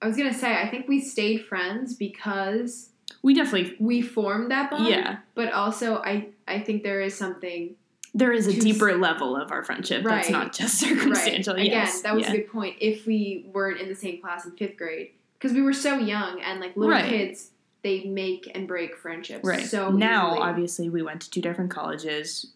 [0.02, 2.90] I was gonna say I think we stayed friends because
[3.22, 4.88] we definitely we formed that bond.
[4.88, 5.18] yeah.
[5.34, 7.74] But also, I I think there is something
[8.14, 11.54] There is a deeper level of our friendship that's not just circumstantial.
[11.54, 11.66] Right.
[11.66, 12.02] Again, Yes.
[12.02, 12.32] that was yeah.
[12.32, 12.76] a good point.
[12.80, 16.40] If we weren't in the same class in fifth grade, because we were so young
[16.40, 17.08] and like little Right.
[17.08, 17.50] kids,
[17.82, 19.44] they make and break friendships.
[19.44, 19.64] Right.
[19.66, 20.40] So now, easily.
[20.48, 22.52] obviously, we went to two different colleges.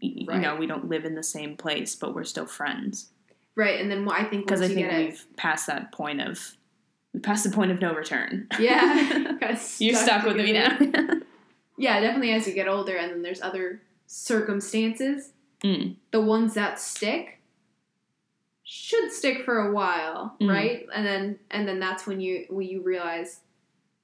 [0.00, 0.40] You Right.
[0.40, 3.10] know, we don't live in the same place, but we're still friends.
[3.56, 3.80] right.
[3.80, 6.56] And then I think Because I think get we've passed that point of,
[7.12, 8.48] we passed the point of no return.
[8.58, 9.36] yeah,
[9.78, 10.76] You're stuck with me now.
[11.76, 15.32] Yeah, definitely as you get older, and then there's other circumstances.
[15.64, 15.96] Mm.
[16.12, 17.40] The ones that stick
[18.64, 20.48] should stick for a while, Mm.
[20.50, 20.86] right?
[20.94, 23.40] And then and then that's when you when you realize,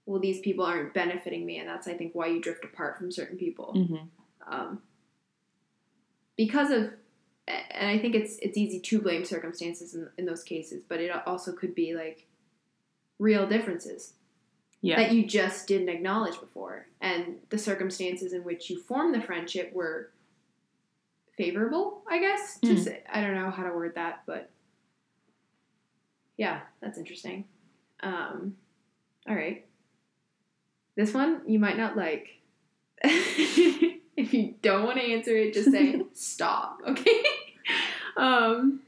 [0.06, 3.10] well, these people aren't benefiting me, and that's I think why you drift apart from
[3.10, 3.72] certain people.
[3.72, 3.96] hmm
[4.46, 4.80] um,
[6.36, 6.92] because of
[7.48, 11.10] and I think it's it's easy to blame circumstances in, in those cases, but it
[11.26, 12.26] also could be like
[13.18, 14.14] real differences
[14.82, 14.96] Yeah.
[14.96, 19.72] that you just didn't acknowledge before, and the circumstances in which you formed the friendship
[19.72, 20.10] were
[21.44, 22.02] favorable.
[22.08, 22.78] I guess to Mm.
[22.84, 24.50] say, I don't know how to word that, but
[26.36, 27.44] yeah, that's interesting.
[28.02, 28.56] Um,
[29.28, 29.64] all right,
[30.96, 32.28] this one you might not like.
[33.02, 36.80] if you don't want to answer it, just say stop.
[36.86, 37.22] Okay.
[38.18, 38.80] um,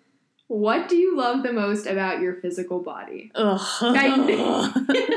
[0.48, 3.30] what do you love the most about your physical body?
[3.34, 3.61] Ugh.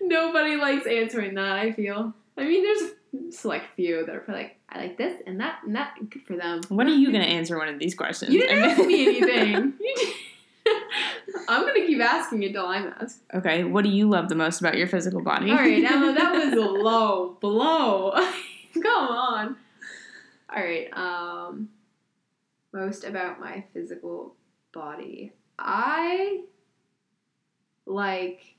[0.00, 1.58] Nobody likes answering that.
[1.58, 2.14] I feel.
[2.38, 2.94] I mean, there's a
[3.30, 5.94] select few that are probably like, I like this and that and that.
[6.10, 6.60] Good for them.
[6.68, 8.32] when are you going to answer one of these questions?
[8.32, 9.74] You didn't ask me anything.
[11.48, 13.20] I'm gonna keep asking until I'm asked.
[13.34, 13.64] okay.
[13.64, 15.50] What do you love the most about your physical body?
[15.50, 18.12] All right, Emma, that was a low blow.
[18.74, 19.56] Come on.
[20.54, 20.88] All right.
[20.92, 21.68] Um,
[22.72, 24.34] most about my physical
[24.72, 25.32] body.
[25.58, 26.42] I
[27.86, 28.56] like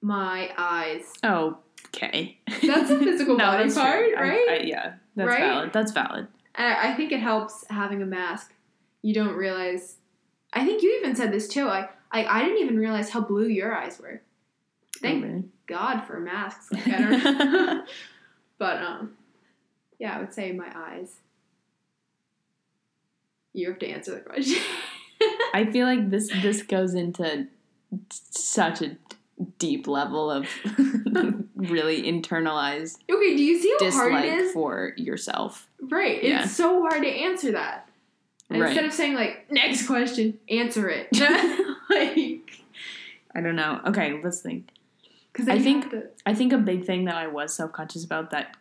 [0.00, 1.12] my eyes.
[1.22, 1.58] Oh,
[1.94, 2.38] okay.
[2.46, 3.82] That's a physical No, body that's true.
[3.82, 4.48] part, I- right?
[4.50, 5.40] I- yeah, that's Right?
[5.40, 5.72] valid.
[5.72, 6.26] That's valid.
[6.54, 8.52] I I think it helps having a mask.
[9.02, 9.96] You don't realize.
[10.52, 11.66] I think you even said this too.
[11.68, 14.20] I I, I didn't even realize how blue your eyes were.
[15.00, 15.44] Thank Oh.
[15.66, 16.70] God for masks.
[16.70, 17.84] Like, I don't know.
[18.58, 19.12] but um,
[19.98, 21.16] yeah, I would say my eyes.
[23.54, 24.62] You have to answer the question.
[25.54, 27.46] I feel like this this goes into
[28.10, 28.96] such a
[29.58, 30.46] deep level of
[31.56, 35.68] really internalized okay, do you see how hard it dislike for yourself.
[35.80, 37.88] Right, it's so hard to answer that.
[38.50, 38.68] Right.
[38.68, 41.08] Instead of saying like next question, answer it.
[41.90, 42.64] like,
[43.34, 43.80] I don't know.
[43.86, 44.68] Okay, let's think.
[45.32, 45.86] because I think-
[46.26, 48.56] I think a big thing that I was self conscious about that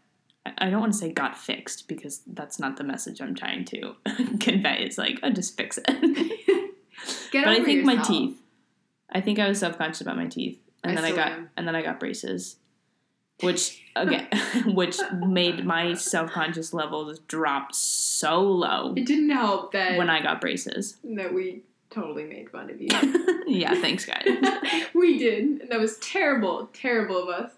[0.45, 3.95] I- don't want to say got fixed because that's not the message I'm trying to
[4.39, 4.78] convey.
[4.84, 5.86] It's like, oh, just fix it.
[7.34, 8.38] But I think my teeth.
[9.14, 11.50] I think I was self conscious about my teeth, and I then I got am.
[11.58, 12.58] and then I got braces,
[13.42, 14.28] which again,
[14.66, 20.22] which made my self conscious levels drop so low It didn't help that when I
[20.22, 20.98] got braces.
[21.04, 22.88] that we totally made fun of you.
[23.48, 24.26] yeah, thanks, guys.
[24.94, 27.52] we did, and that was terrible, terrible of us.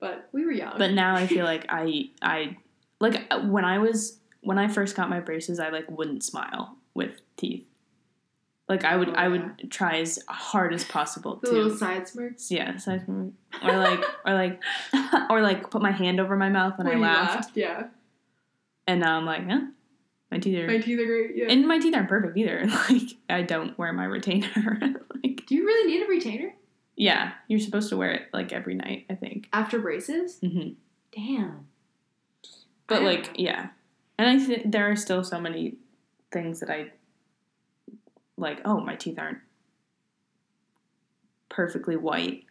[0.00, 0.78] But we were young.
[0.78, 2.56] But now I feel like I I
[3.00, 6.76] like uh, when I was when I first got my braces, I like wouldn't smile
[6.94, 7.66] with teeth.
[8.70, 9.28] Like I would Oh, I yeah.
[9.28, 12.50] would try as hard as possible the to little side smirks.
[12.50, 14.62] yeah, so I- or like or like
[15.30, 17.88] or like put my hand over my mouth when, I you laughed, Yeah,
[18.86, 19.62] and now I'm like, huh,
[20.30, 21.36] my teeth are my teeth are great.
[21.36, 21.46] Yeah.
[21.50, 22.64] and my teeth aren't perfect either.
[22.88, 24.78] Like I don't wear my retainer.
[25.24, 26.54] like Do you really need a retainer
[26.96, 29.06] yeah, you're supposed to wear it like every night.
[29.10, 29.48] I think.
[29.54, 30.38] after braces?
[30.44, 30.70] Mm-hmm.
[31.16, 31.66] Damn.
[32.86, 33.32] But like, know.
[33.38, 33.68] yeah.
[34.18, 35.76] And I think there are still so many
[36.30, 36.90] things that I
[38.40, 39.38] like, oh, my teeth aren't
[41.48, 42.44] perfectly white.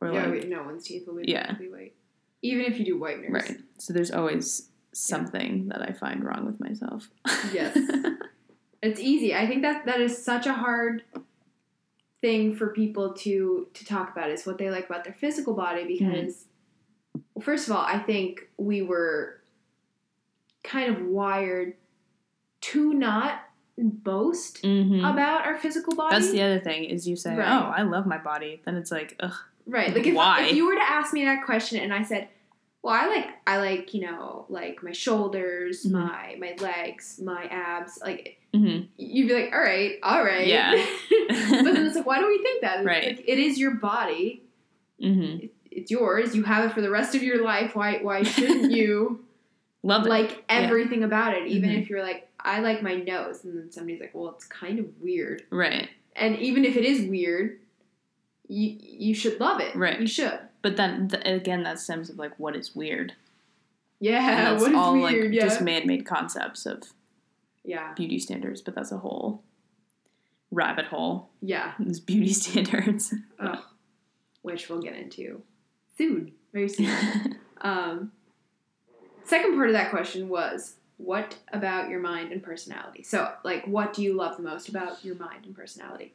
[0.00, 1.46] Or yeah, like wait, no one's teeth will be Yeah.
[1.46, 1.94] perfectly white.
[2.42, 3.32] Even if you do whiteners.
[3.32, 3.58] right.
[3.78, 7.08] So there's always something that I find wrong with myself.
[7.52, 7.76] Yes.
[8.82, 9.32] It's easy.
[9.32, 11.04] I think that that is such a hard
[12.20, 15.82] thing for people to to talk about is what they like about their physical body
[15.82, 16.10] mm-hmm.
[16.10, 16.46] because
[17.34, 19.40] well, first of all, I think we were
[20.64, 21.74] kind of wired
[22.62, 23.42] to not
[23.90, 25.04] boast Mm-hmm.
[25.04, 26.14] about our physical body.
[26.14, 27.48] That's the other thing is you say, Right.
[27.48, 29.34] "Oh, I love my body." Then it's like, ugh,
[29.66, 29.94] Right.
[29.94, 30.42] Like if, Why?
[30.46, 32.28] if you were to ask me that question and I said,
[32.82, 35.92] "Well, I like I like, you know, like my shoulders, Mhm.
[35.92, 40.72] my my legs, my abs." Like hmm you'd be like, "All right, all right." Yeah.
[41.28, 43.16] but then it's like, "Why do we think that?" Right.
[43.16, 44.42] Like, it is your body.
[45.00, 46.36] hmm It- It's yours.
[46.36, 47.74] You have it for the rest of your life.
[47.74, 49.24] Why why shouldn't you
[49.82, 50.10] love it.
[50.10, 51.46] like everything about it?
[51.48, 51.80] Even Mhm.
[51.80, 54.86] if you're like, "I like my nose." And then somebody's like, "Well, it's kind of
[55.00, 57.60] weird." right, And even if it is weird,
[58.48, 59.74] you you should love it.
[59.76, 60.00] Right.
[60.00, 60.38] You should.
[60.62, 63.14] but then th- again, that stems of like what is weird.
[64.00, 65.26] Yeah, and that's what is all weird?
[65.26, 65.42] like yeah.
[65.42, 66.82] just man-made concepts of
[67.64, 68.60] yeah, beauty standards.
[68.60, 69.42] But that's a whole
[70.50, 71.30] rabbit hole.
[71.40, 71.72] yeah.
[71.86, 73.14] Is beauty standards.
[73.38, 73.58] Ugh.
[74.42, 75.42] Which we'll get into
[75.96, 77.38] soon, very soon.
[77.60, 78.10] um,
[79.24, 80.74] second part of that question was,
[81.04, 83.02] what about your mind and personality?
[83.02, 86.14] So, like, what do you love the most about your mind and personality?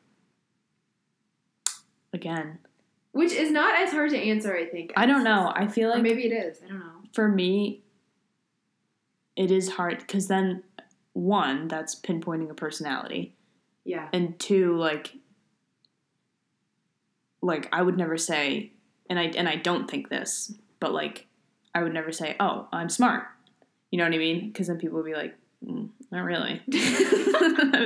[2.14, 2.60] again,
[3.12, 4.94] Which is not as hard to answer, I think.
[4.96, 5.52] I don't know.
[5.56, 6.60] I feel Or like maybe it is.
[6.64, 6.92] I don't know.
[7.14, 7.82] for me,
[9.36, 10.64] it is hard because then
[11.14, 13.34] one, that's pinpointing a personality.
[13.86, 14.10] Yeah.
[14.12, 15.14] and two like
[17.42, 18.74] like i would never say
[19.10, 21.26] and i and i don't think this but like
[21.74, 23.28] i would never say oh i'm smart
[23.92, 24.48] you know what i mean?
[24.52, 25.36] Because then people would be like
[25.66, 26.62] mm, not really.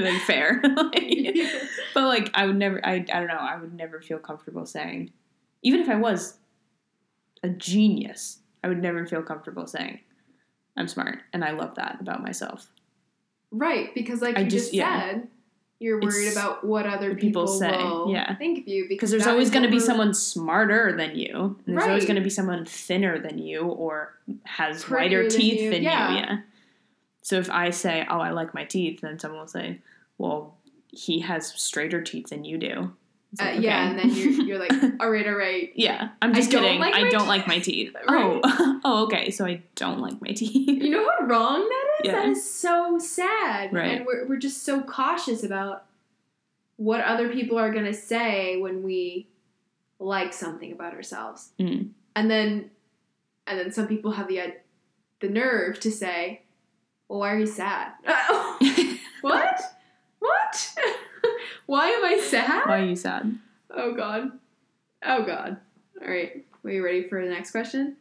[0.01, 0.61] Like fair.
[0.63, 1.35] Like,
[1.93, 5.11] but like i would never I, I don't know i would never feel comfortable saying
[5.63, 6.37] even if i was
[7.43, 9.99] a genius i would never feel comfortable saying
[10.77, 12.67] i'm smart and i love that about myself.
[13.51, 14.99] Right, because like I you just- just, yeah.
[15.11, 15.27] said,
[15.81, 18.35] you're worried It's- about what other people people, say, yeah.
[18.35, 18.85] think of you.
[18.87, 22.21] because there's always going to be someone smarter than you and there's always going to
[22.21, 24.13] be someone thinner than you or
[24.43, 26.09] has Prettier whiter than teeth you, than yeah.
[26.11, 26.37] you yeah
[27.23, 29.79] so if i say oh i like my teeth then someone will say
[30.17, 30.55] well
[30.89, 32.93] he has straighter teeth than you do
[33.39, 35.71] Uh, like, Yeah, and then you're, you're like, all right, all right.
[35.75, 37.27] yeah i'm I just don't kidding like i don't teeth.
[37.27, 38.41] like my teeth Right.
[38.43, 42.05] oh oh okay so i don't like my teeth You know how wrong that is?
[42.05, 42.11] Yeah.
[42.13, 43.71] That is so sad.
[43.71, 43.97] Right.
[43.97, 45.85] And we're, we're just so cautious about
[46.77, 49.27] what other people are going to say when we
[49.99, 51.51] like something about ourselves.
[51.59, 51.89] Mm.
[52.15, 52.71] And then
[53.45, 54.47] and then some people have the uh,
[55.19, 56.41] the nerve to say,
[57.07, 57.91] "Well, why are you sad?"
[59.21, 59.61] what?
[60.19, 60.75] What?
[61.71, 62.65] Why am I sad?
[62.67, 63.33] why are you sad
[63.73, 64.31] Oh god.
[65.05, 65.55] Oh god.
[66.01, 66.45] All right.
[66.65, 67.95] Are you ready for the next question?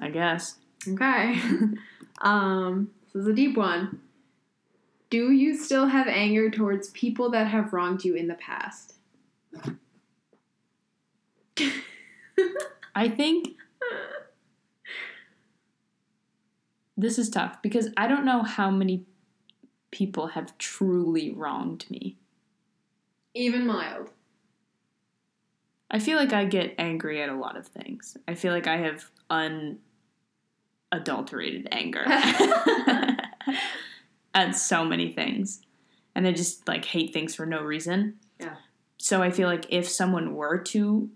[0.00, 0.56] i guess
[0.88, 1.40] Okay.
[2.22, 4.00] um, this is a deep one.
[5.10, 8.94] Do you still have anger towards people that have wronged you in the past?
[12.96, 13.50] i think
[16.96, 19.04] this is tough because I don't know how many
[19.92, 22.18] people have truly wronged me.
[23.34, 24.10] Even mild.
[25.90, 28.16] I feel like I get angry at a lot of things.
[28.26, 29.10] I feel like I have
[30.92, 32.04] unadulterated anger
[34.34, 35.60] at so many things.
[36.14, 38.14] And I just like hate things for no reason.
[38.40, 38.56] Yeah.
[38.98, 41.10] So I feel like if someone were to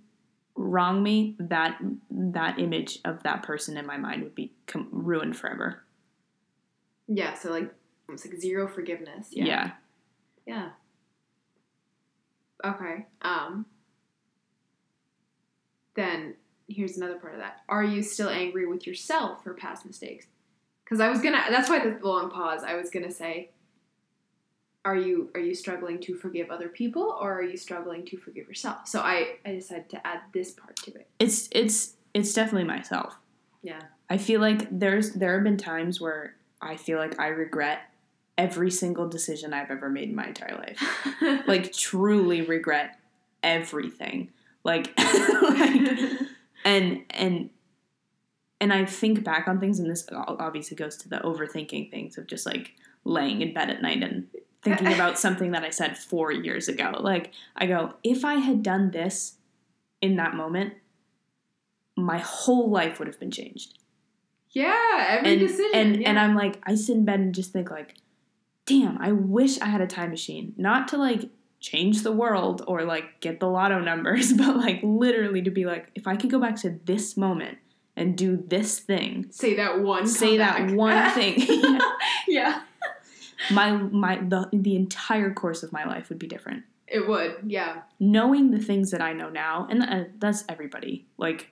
[0.55, 1.79] wrong me, that
[2.11, 5.85] that image of that person in my mind would be com- ruined forever.
[7.07, 7.73] Yeah, so like
[8.09, 9.29] almost like zero forgiveness.
[9.31, 9.45] Yeah.
[9.45, 9.71] Yeah.
[10.47, 10.69] Yeah.
[12.65, 13.07] Okay.
[13.23, 13.67] Um
[15.95, 16.35] then
[16.69, 17.63] here's another part of that.
[17.69, 20.27] Are you still angry with yourself for past mistakes?
[20.87, 22.63] Cuz I was to that's why the long pause.
[22.63, 23.51] I was to say
[24.85, 28.49] are you are you struggling to forgive other people or are you struggling to forgive
[28.49, 28.89] yourself?
[28.89, 31.09] So I I decided to add this part to it.
[31.19, 33.17] It's it's it's definitely myself.
[33.63, 33.83] Yeah.
[34.09, 37.88] I feel like there's there have been times where I feel like I regret
[38.39, 40.83] every single decision I've ever made in my entire life.
[41.47, 42.99] Like truly regret
[43.43, 44.31] everything.
[44.65, 45.99] Like, like
[46.65, 47.51] and and
[48.61, 52.27] and I think back on things and this obviously goes to the overthinking things of
[52.27, 52.73] just like
[53.05, 54.29] laying in bed at night and
[54.63, 56.97] thinking about something that I said 4 years ago.
[57.01, 59.37] Like I go, if I had done this
[60.01, 60.75] in that moment,
[61.97, 63.79] my whole life would have been changed
[64.51, 65.71] yeah, every and decision.
[65.75, 66.09] and yeah.
[66.09, 67.95] and I'm like I sit in bed and just think like,
[68.69, 72.85] damn, I wish I had a time machine, not to like change the world or
[72.85, 76.39] like get the lotto numbers, but like literally to be like, if I could go
[76.39, 77.59] back to this moment
[77.97, 81.37] and do this thing, say that one say that one thing,
[82.29, 82.63] yeah.
[83.51, 86.65] my my the the entire course of my life would be different.
[86.91, 87.83] It would, yeah.
[88.01, 91.07] knowing the things that I know now, and uh, that's everybody.
[91.19, 91.51] Like,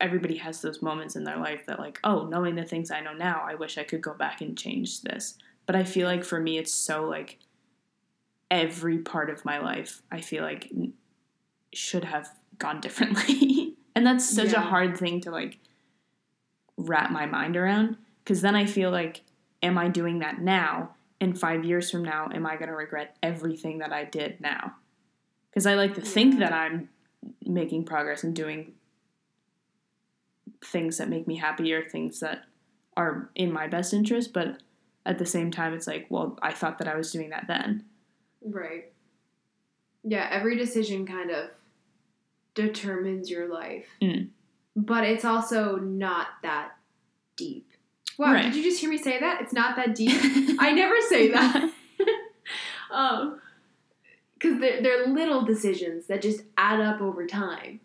[0.00, 3.12] everybody has those moments in their life that, like, oh, knowing the things I know
[3.12, 5.36] now, I wish I could go back and change this.
[5.66, 7.38] But I feel like for me, it's so like
[8.50, 10.70] every part of my life, I feel like
[11.72, 13.74] should have gone differently.
[13.94, 14.58] and that's such Yeah.
[14.58, 15.58] a hard thing to like
[16.76, 17.96] wrap my mind around.
[18.22, 19.22] Because then I feel like,
[19.62, 20.94] am I doing that now?
[21.20, 24.74] And five years from now, am I going to regret everything that I did now?
[25.50, 26.40] Because I like to think Yeah.
[26.40, 26.88] that I'm
[27.46, 28.74] making progress and doing
[30.64, 32.44] things that make me happy or things that
[32.96, 34.32] are in my best interest.
[34.32, 34.58] But
[35.06, 37.84] at the same time, it's like, well, I thought that I was doing that then.
[38.42, 38.92] Right.
[40.02, 41.50] Yeah, every decision kind of
[42.54, 43.86] determines your life.
[44.02, 44.28] Mm.
[44.76, 46.72] But it's also not that
[47.36, 47.70] deep.
[48.18, 48.42] Wow, Right.
[48.44, 49.40] did you just hear me say that?
[49.42, 50.20] It's not that deep.
[50.58, 51.70] I never say that.
[52.90, 53.40] um,
[54.34, 57.80] because they're, they're little decisions that just add up over time.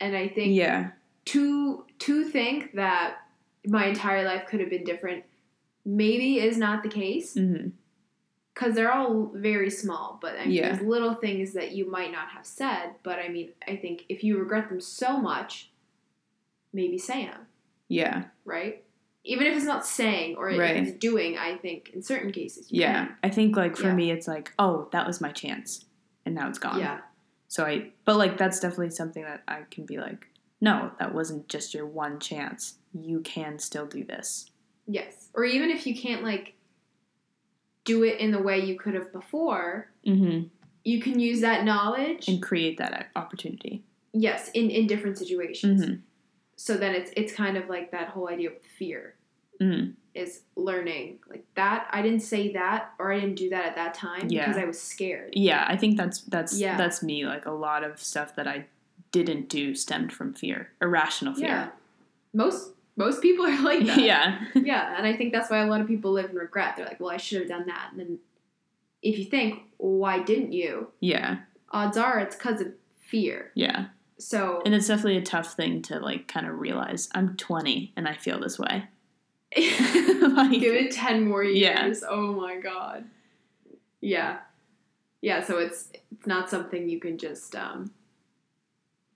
[0.00, 0.90] And I think yeah.
[1.26, 3.16] to to think that
[3.66, 5.24] my entire life could have been different
[5.86, 7.68] maybe is not the case hmm
[8.52, 10.72] because they're all very small but I mean, Yeah.
[10.72, 14.24] there's little things that you might not have said but i mean i think if
[14.24, 15.70] you regret them so much
[16.72, 17.46] maybe say them
[17.88, 18.24] Yeah.
[18.44, 18.82] right
[19.24, 20.76] even if it's not saying or Right.
[20.76, 23.08] it's doing i think in certain cases you Yeah.
[23.22, 23.94] I think like for Yeah.
[23.94, 25.84] me, it's like, oh, that was my chance,
[26.24, 26.78] and now it's gone.
[26.80, 27.00] yeah
[27.48, 30.26] So I, but like that's definitely something that I can be like,
[30.60, 32.78] no, that wasn't just your one chance.
[32.92, 34.50] You can still do this.
[34.86, 36.54] Yes or even if you can't like
[37.84, 40.46] do it in the way you could have before Mm-hmm.
[40.84, 43.82] you can use that knowledge And create that opportunity.
[44.12, 45.94] yes in in different situations Mm-hmm.
[46.56, 49.14] so then it's it's kind of like that whole idea of fear
[49.60, 49.92] Mm-hmm.
[50.14, 53.94] is learning like that i didn't say that or i didn't do that at that
[53.94, 54.44] time Yeah.
[54.46, 56.76] because i was scared Yeah, I think that's that's Yeah.
[56.76, 57.24] that's me.
[57.26, 58.66] Like a lot of stuff that I
[59.12, 61.46] didn't do stemmed from fear, irrational fear.
[61.48, 61.68] yeah
[62.34, 64.40] most most people are like that yeah.
[64.54, 66.98] yeah and i think that's why a lot of people live in regret they're like
[67.00, 68.18] well i should have done that and then
[69.02, 71.38] if you think why didn't you yeah,
[71.70, 72.68] odds are it's because of
[73.00, 73.86] fear yeah.
[74.18, 77.08] so And it's definitely a tough thing to like kind of realize.
[77.14, 78.84] I'm 20 and I feel this way.
[79.56, 81.84] like, give it 10 more Yeah.
[81.84, 83.04] years oh my god
[84.00, 84.38] yeah
[85.20, 87.90] yeah so it's it's not something you can just um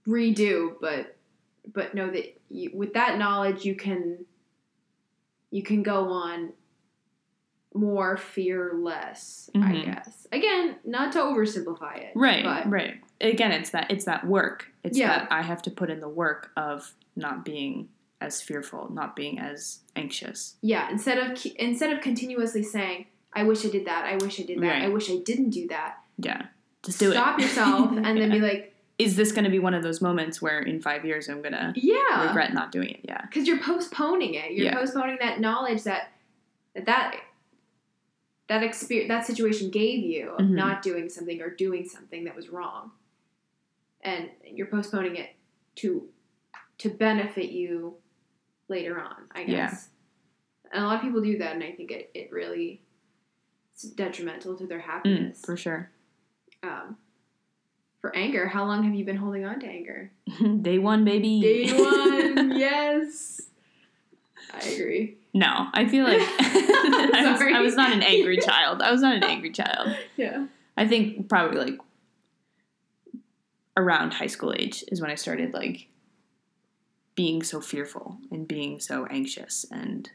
[0.07, 1.17] redo but
[1.73, 4.25] but know that you, with that knowledge you can
[5.51, 6.53] you can go on
[7.73, 9.85] more fearless i Mhm.
[9.85, 13.01] guess again not to oversimplify it Right, but right.
[13.23, 14.73] Again, it's that it's that work.
[14.83, 15.09] It's Yeah.
[15.19, 19.39] that I have to put in the work of not being as fearful, not being
[19.39, 20.57] as anxious.
[20.63, 24.43] yeah instead of instead of continuously saying i wish i did that i wish i
[24.43, 24.83] did that Right.
[24.83, 26.47] i wish i didn't do that Yeah.
[26.83, 27.13] Just do it.
[27.13, 30.43] stop yourself and then be like Is this going to be one of those moments
[30.43, 33.01] where in 5 years I'm going to yeah regret not doing it?
[33.05, 33.23] Yeah.
[33.23, 34.75] because you're postponing it you're Yeah.
[34.75, 36.13] postponing that knowledge that
[36.75, 37.17] that
[38.49, 40.51] that experience that situation gave you of Mhm.
[40.51, 42.93] not doing something or doing something that was wrong
[44.03, 45.31] and you're postponing it
[45.77, 46.09] to
[46.79, 47.97] to benefit you
[48.69, 49.47] later on i Yeah.
[49.69, 49.89] guess
[50.73, 52.83] and a lot of people do that and i think it, it really
[53.73, 55.91] it's detrimental to their Mm, happiness for sure.
[56.63, 56.97] um,
[58.01, 58.47] for anger.
[58.49, 60.11] How long have you been holding on to anger?
[60.63, 61.41] Day 1, baby.
[61.41, 63.43] day one yes.
[64.53, 65.17] I agree.
[65.33, 68.83] No, I feel like I, was, I was not an angry child.
[68.83, 69.97] I was not an angry child.
[70.17, 70.47] yeah.
[70.77, 71.79] I think probably like
[73.77, 75.87] around high school age is when I started like
[77.15, 79.65] being so fearful and being so anxious.
[79.71, 80.11] And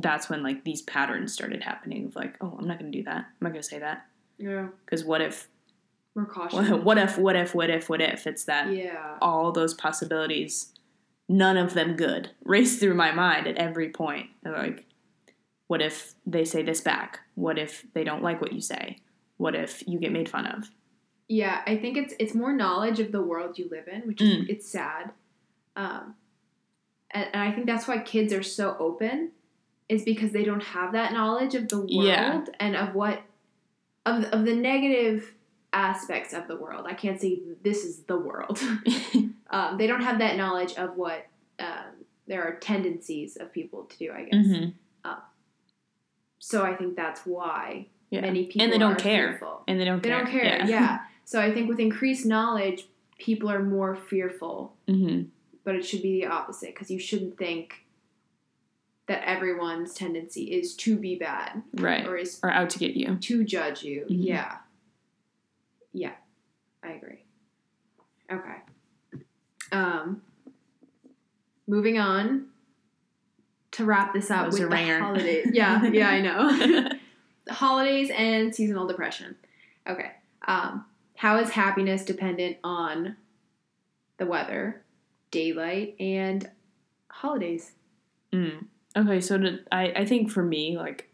[0.00, 3.04] that's when like these patterns started happening of like oh i'm not going to do
[3.04, 3.16] that.
[3.18, 4.06] I'm not going to say that
[4.42, 5.48] yeah because what if
[6.14, 6.68] More cautious.
[6.88, 9.16] what if what if what if what if it's that yeah.
[9.20, 10.72] all those possibilities
[11.28, 14.84] none of them good race through my mind at every point They're like
[15.68, 18.98] what if they say this back what if they don't like what you say
[19.38, 20.70] what if you get made fun of
[21.28, 24.28] Yeah, I think it's it's more knowledge of the world you live in, which is
[24.28, 24.48] Mm.
[24.50, 25.12] it's sad.
[25.76, 26.14] Um,
[27.10, 29.30] and, and I think that's why kids are so open,
[29.88, 32.44] is because they don't have that knowledge of the world Yeah.
[32.60, 33.22] and of what
[34.06, 35.32] of of the negative
[35.72, 36.86] aspects of the world.
[36.86, 38.58] I can't say this is the world.
[39.50, 41.26] um, they don't have that knowledge of what
[41.58, 44.12] um, there are tendencies of people to do.
[44.12, 44.46] I guess.
[44.46, 44.74] Mhm.
[46.38, 49.62] So I think that's why yeah many people and they don't are care fearful.
[49.68, 50.64] and they don't They care don't care.
[50.66, 50.98] Yeah.
[51.24, 52.86] So I think with increased knowledge,
[53.18, 55.22] people are more fearful, hmm
[55.64, 57.81] but it should be the opposite because you shouldn't think
[59.12, 62.06] that everyone's tendency is to be bad right.
[62.06, 63.16] or is Or out to get you.
[63.20, 64.06] to judge you.
[64.10, 64.24] Mhm.
[64.24, 64.56] Yeah.
[65.92, 66.12] Yeah.
[66.82, 67.22] I agree.
[68.32, 68.56] Okay.
[69.70, 70.22] Um
[71.66, 72.46] moving on
[73.72, 75.48] to wrap this up with the holidays.
[75.52, 76.56] Yeah, yeah, I know.
[76.56, 76.98] The
[77.52, 79.36] holidays and seasonal depression.
[79.86, 80.10] Okay.
[80.48, 80.86] Um
[81.16, 83.16] how is happiness dependent on
[84.16, 84.82] the weather,
[85.30, 86.50] daylight, and
[87.08, 87.72] holidays?
[88.32, 88.64] Mm.
[88.96, 91.08] Okay, so to, I, I think for me, like,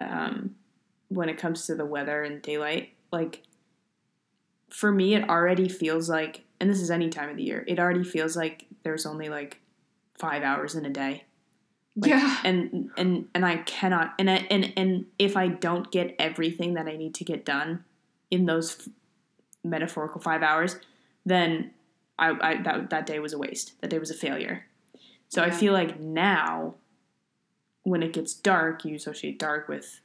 [0.00, 0.54] um,
[1.08, 3.42] when it comes to the weather and daylight, like,
[4.70, 7.78] for me, it already feels like, and this is any time of the year, it
[7.78, 9.60] already feels like there's only like
[10.18, 11.24] five hours in a day.
[11.96, 12.38] Like, yeah.
[12.44, 16.86] and and and I cannot and I, and and if I don't get everything that
[16.86, 17.84] I need to get done
[18.30, 18.88] in those f-
[19.64, 20.76] metaphorical five hours,
[21.26, 21.72] then
[22.18, 23.80] I, I that that day was a waste.
[23.80, 24.67] That day was a failure.
[25.28, 26.74] So I feel like now,
[27.82, 30.00] when it gets dark, you associate dark with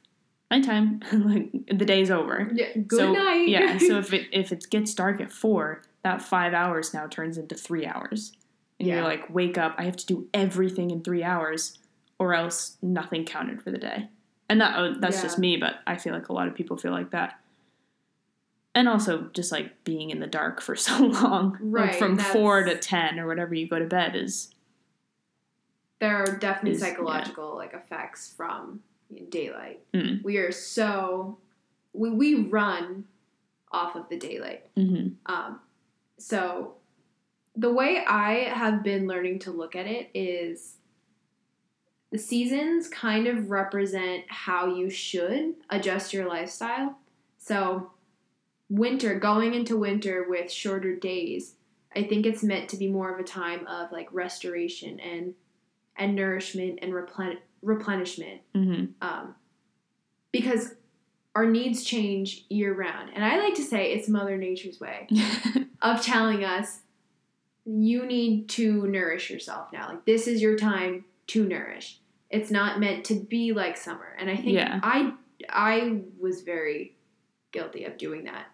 [0.50, 1.00] nighttime.
[1.12, 2.50] like the day's over.
[2.52, 3.48] Yeah, good so, night.
[3.48, 3.78] Yeah.
[3.78, 7.54] So if it if it gets dark at four, that five hours now turns into
[7.54, 8.32] three hours,
[8.78, 8.96] and Yeah.
[8.96, 9.74] you're like, wake up!
[9.78, 11.78] I have to do everything in three hours,
[12.18, 14.08] or else nothing counted for the day.
[14.48, 16.92] And that oh, that's just me, but I feel like a lot of people feel
[16.92, 17.40] like that.
[18.74, 22.62] And also, just like being in the dark for so long, like Right, from four
[22.64, 24.53] to ten or whatever you go to bed is
[26.00, 26.88] there are definitely is- yeah.
[26.88, 28.80] psychological like effects from
[29.28, 29.80] daylight.
[29.92, 30.22] Mm.
[30.24, 31.38] We are so
[31.92, 33.04] we we run
[33.70, 34.66] off of the daylight.
[34.76, 35.60] hmm Um,
[36.18, 36.74] so
[37.56, 40.76] the way I have been learning to look at it is
[42.10, 46.98] the seasons kind of represent how you should adjust your lifestyle.
[47.38, 47.90] So
[48.68, 51.54] winter, going into winter with shorter days,
[51.94, 55.34] I think it's meant to be more of a time of like restoration and
[55.96, 59.34] and nourishment and replen- replenishment hmm um,
[60.32, 60.74] because
[61.34, 63.10] our needs change year round.
[63.12, 65.08] And I like to say it's Mother Nature's way
[65.82, 66.80] of telling us
[67.64, 69.88] you need to nourish yourself now.
[69.88, 71.98] Like this is your time to nourish.
[72.30, 74.16] It's not meant to be like summer.
[74.18, 74.78] And I think Yeah.
[74.82, 75.12] I
[75.48, 76.96] I was very
[77.52, 78.46] guilty of doing that.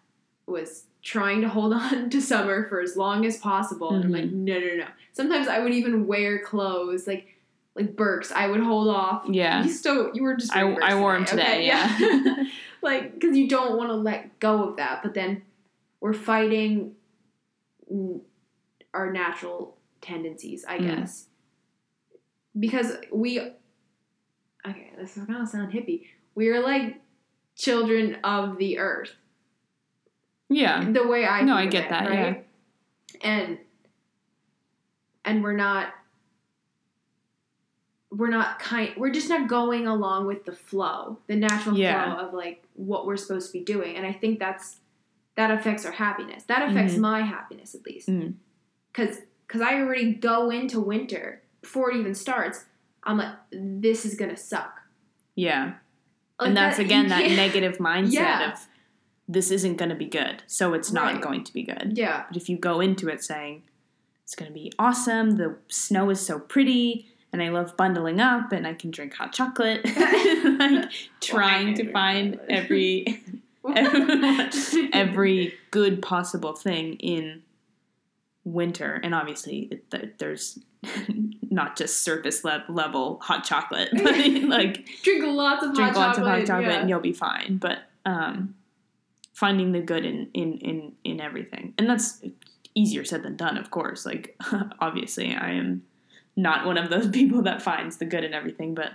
[0.47, 3.95] Was trying to hold on to summer for as long as possible.
[3.95, 4.87] And I'm like, no, no, no.
[5.13, 7.37] Sometimes I would even wear clothes like
[7.77, 8.33] like Birks.
[8.33, 9.25] I would hold off.
[9.29, 9.63] yeah.
[9.65, 11.43] You still you were just I, I wore them today.
[11.43, 11.67] okay?
[11.67, 12.45] Yeah.
[12.83, 15.43] like because you don't want to let go of that but then
[16.01, 16.95] we're fighting
[17.93, 18.21] mm,
[18.95, 20.87] our natural tendencies i Mm.
[20.97, 21.27] guess
[22.59, 23.39] because we
[24.67, 27.01] okay this is gonna sound hippie we're like
[27.55, 29.13] children of the earth
[30.51, 30.85] yeah.
[30.91, 32.47] the way i No, I get it, that, right
[33.23, 33.59] and
[35.25, 35.95] and we're not
[38.11, 42.15] we're not kind we're just not going along with the flow the natural Yeah.
[42.17, 44.79] flow of like what we're supposed to be doing and i think that's
[45.37, 46.99] that affects our happiness that affects Mhm.
[47.01, 48.35] my happiness at least Mm.
[48.93, 52.65] because because i already go into winter before it even starts
[53.05, 54.81] i'm like this is gonna suck
[55.37, 55.75] Yeah.
[56.39, 58.53] Like and that's that- again that negative mindset Yeah.
[58.53, 58.59] of
[59.33, 61.21] this isn't going to be good, so it's not Right.
[61.23, 61.93] going to be good.
[61.97, 63.63] yeah But if you go into it saying
[64.25, 68.51] it's going to be awesome, the snow is so pretty, and I love bundling up,
[68.53, 69.85] and I can drink hot chocolate,
[70.59, 72.51] like trying to find chocolate.
[72.51, 73.23] every
[73.77, 77.43] every- every good possible thing in
[78.45, 80.59] winter, and obviously it, th- there's
[81.51, 84.15] not just surface le- level hot chocolate, but
[84.49, 86.81] like drink lots of drink hot lots chocolate, of hot chocolate yeah.
[86.81, 87.59] and you'll be fine.
[87.59, 88.55] But um,
[89.41, 92.23] finding the good in, in in in everything, and that's
[92.75, 94.05] easier said than done, of course.
[94.05, 94.37] Like
[94.81, 95.83] obviously, I am
[96.37, 98.93] not one of those people that finds the good in everything, but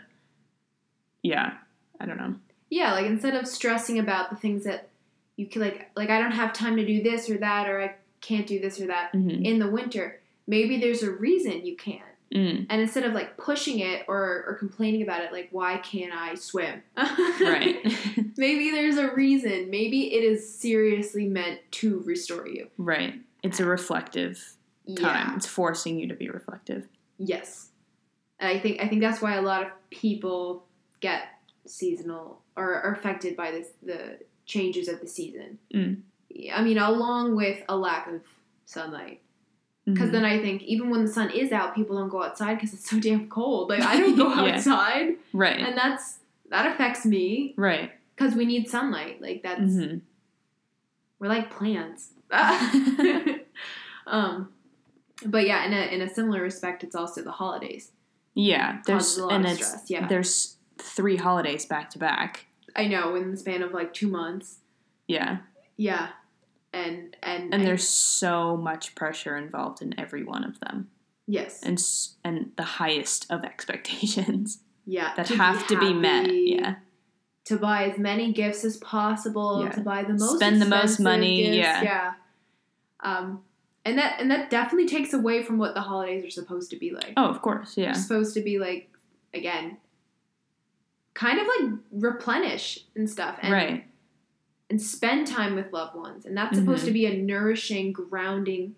[1.23, 1.55] yeah,
[1.99, 2.35] I don't know.
[2.69, 4.89] Yeah, like instead of stressing about the things that
[5.35, 7.95] you can like like I don't have time to do this or that or I
[8.21, 12.03] can't do this or that hmm in the winter, maybe there's a reason you can't.
[12.33, 16.11] Mm, And instead of like pushing it or or complaining about it like why can't
[16.13, 16.81] I swim?
[16.97, 17.77] right,
[18.37, 19.69] maybe there's a reason.
[19.69, 22.67] Maybe it is seriously meant to restore you.
[22.77, 23.13] right.
[23.43, 24.55] It's a reflective
[24.97, 24.97] time.
[24.97, 25.35] Yeah.
[25.35, 26.87] It's forcing you to be reflective.
[27.19, 27.69] Yes.
[28.39, 30.65] And I think I think that's why a lot of people
[30.99, 31.27] get
[31.67, 35.59] seasonal or are affected by this the changes of the season.
[35.73, 36.01] Mm.
[36.53, 38.21] I mean, along with a lack of
[38.65, 39.21] sunlight.
[39.85, 40.13] Because Mhm.
[40.13, 42.89] then I think even when the sun is out, people don't go outside because it's
[42.89, 43.69] so damn cold.
[43.69, 44.55] Like I don't go Yeah.
[44.55, 47.91] outside, right, and that's that affects me right.
[48.15, 49.21] because we need sunlight.
[49.21, 49.97] Like that's mm-hmm.
[51.19, 52.09] we're like plants.
[54.07, 54.49] um,
[55.25, 57.91] but yeah, in a in a similar respect, it's also the holidays
[58.33, 60.07] Yeah, there's a lot and of it's stress, yeah.
[60.07, 62.45] there's three holidays back to back.
[62.75, 64.57] I know in the span of like two months.
[65.07, 65.37] Yeah,
[65.77, 66.09] Yeah,
[66.75, 70.89] and and and there's so much pressure involved in every one of them,
[71.25, 71.79] yes, and
[72.23, 76.31] and the highest of expectations yeah, that to have to be met.
[76.31, 76.75] Yeah,
[77.45, 79.71] to buy as many gifts as possible, Yeah.
[79.71, 81.81] to buy the most, Spend the most money, gifts, yeah.
[81.83, 82.13] yeah.
[83.01, 83.43] Um,
[83.85, 86.91] and that and that definitely takes away from what the holidays are supposed to be
[86.91, 87.13] like.
[87.17, 88.89] oh, of course, yeah, They're supposed to be like
[89.33, 89.77] again,
[91.13, 93.85] kind of like replenish and stuff, and right,
[94.69, 96.87] and spend time with loved ones, and that's supposed Mhm.
[96.87, 98.75] to be a nourishing, grounding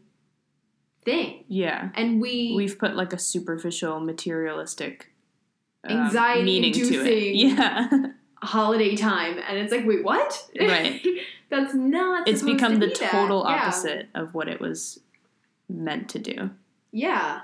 [1.06, 1.46] thing.
[1.48, 1.90] yeah.
[1.96, 5.14] And we We've put like a superficial, materialistic
[5.84, 7.36] um, Anxiety meaning to it.
[7.36, 8.08] Yeah,
[8.42, 10.50] holiday time, and it's like, wait, what?
[10.60, 11.02] Right.
[11.50, 12.28] That's not.
[12.28, 13.10] it's become the be that.
[13.12, 13.56] total Yeah.
[13.56, 15.00] opposite of what it was
[15.70, 16.50] meant to do.
[16.92, 17.42] Yeah,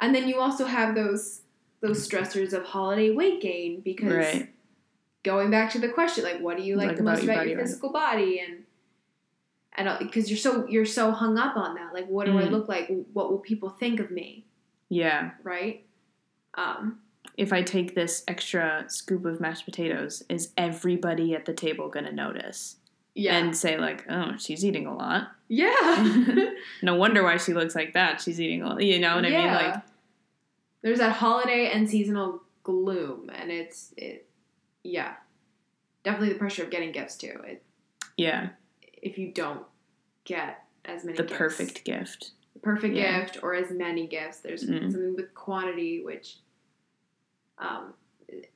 [0.00, 1.42] and then you also have those
[1.82, 4.53] those stressors of holiday weight gain because Right.
[5.24, 7.32] Going back to the question, like, what do you like, Like the about most your
[7.32, 7.66] about body, your right.
[7.66, 8.62] physical body, and
[9.76, 12.50] and because you're so you're so hung up on that, like, what do I Mm.
[12.52, 12.88] look like?
[13.12, 14.46] What will people think of me?
[14.88, 15.32] Yeah.
[15.42, 15.84] Right?
[16.54, 17.00] Um,
[17.36, 22.04] If I take this extra scoop of mashed potatoes, is everybody at the table going
[22.06, 22.76] to notice
[23.16, 25.32] yeah, and say like, "Oh, she's eating a lot.
[25.48, 26.46] yeah.
[26.82, 28.20] No wonder why she looks like that.
[28.20, 29.46] She's eating a lot." You know what I mean?
[29.52, 29.74] Like,
[30.82, 34.28] there's that holiday and seasonal gloom, and it's it,
[34.84, 35.14] yeah,
[36.04, 37.40] definitely the pressure of getting gifts too.
[37.44, 37.62] It,
[38.16, 38.50] yeah,
[39.02, 39.62] if you don't
[40.24, 42.30] get as many the gifts, perfect gift.
[42.52, 43.20] the perfect Yeah.
[43.22, 44.92] gift or as many gifts, there's Mm.
[44.92, 46.36] something with quantity which
[47.58, 47.94] um,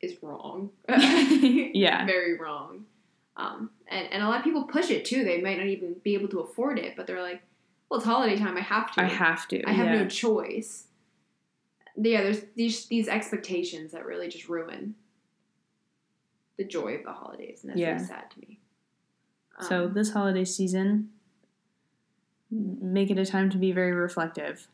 [0.01, 0.71] is wrong.
[0.89, 2.05] Yeah.
[2.15, 2.85] very wrong.
[3.37, 5.25] Um, and and a lot of people push it too.
[5.25, 7.41] They might not even be able to afford it, but they're like,
[7.89, 8.57] well, it's holiday time.
[8.57, 9.01] I have to.
[9.03, 9.63] I have to.
[9.65, 10.03] I have yeah.
[10.03, 10.85] no choice.
[11.97, 14.95] Yeah, there's these these expectations that really just ruin
[16.59, 17.95] the joy of the holidays, and that's Yeah.
[17.95, 18.59] really sad to me.
[19.63, 21.11] So Um, this holiday season,
[22.51, 24.69] make it a time to be very reflective.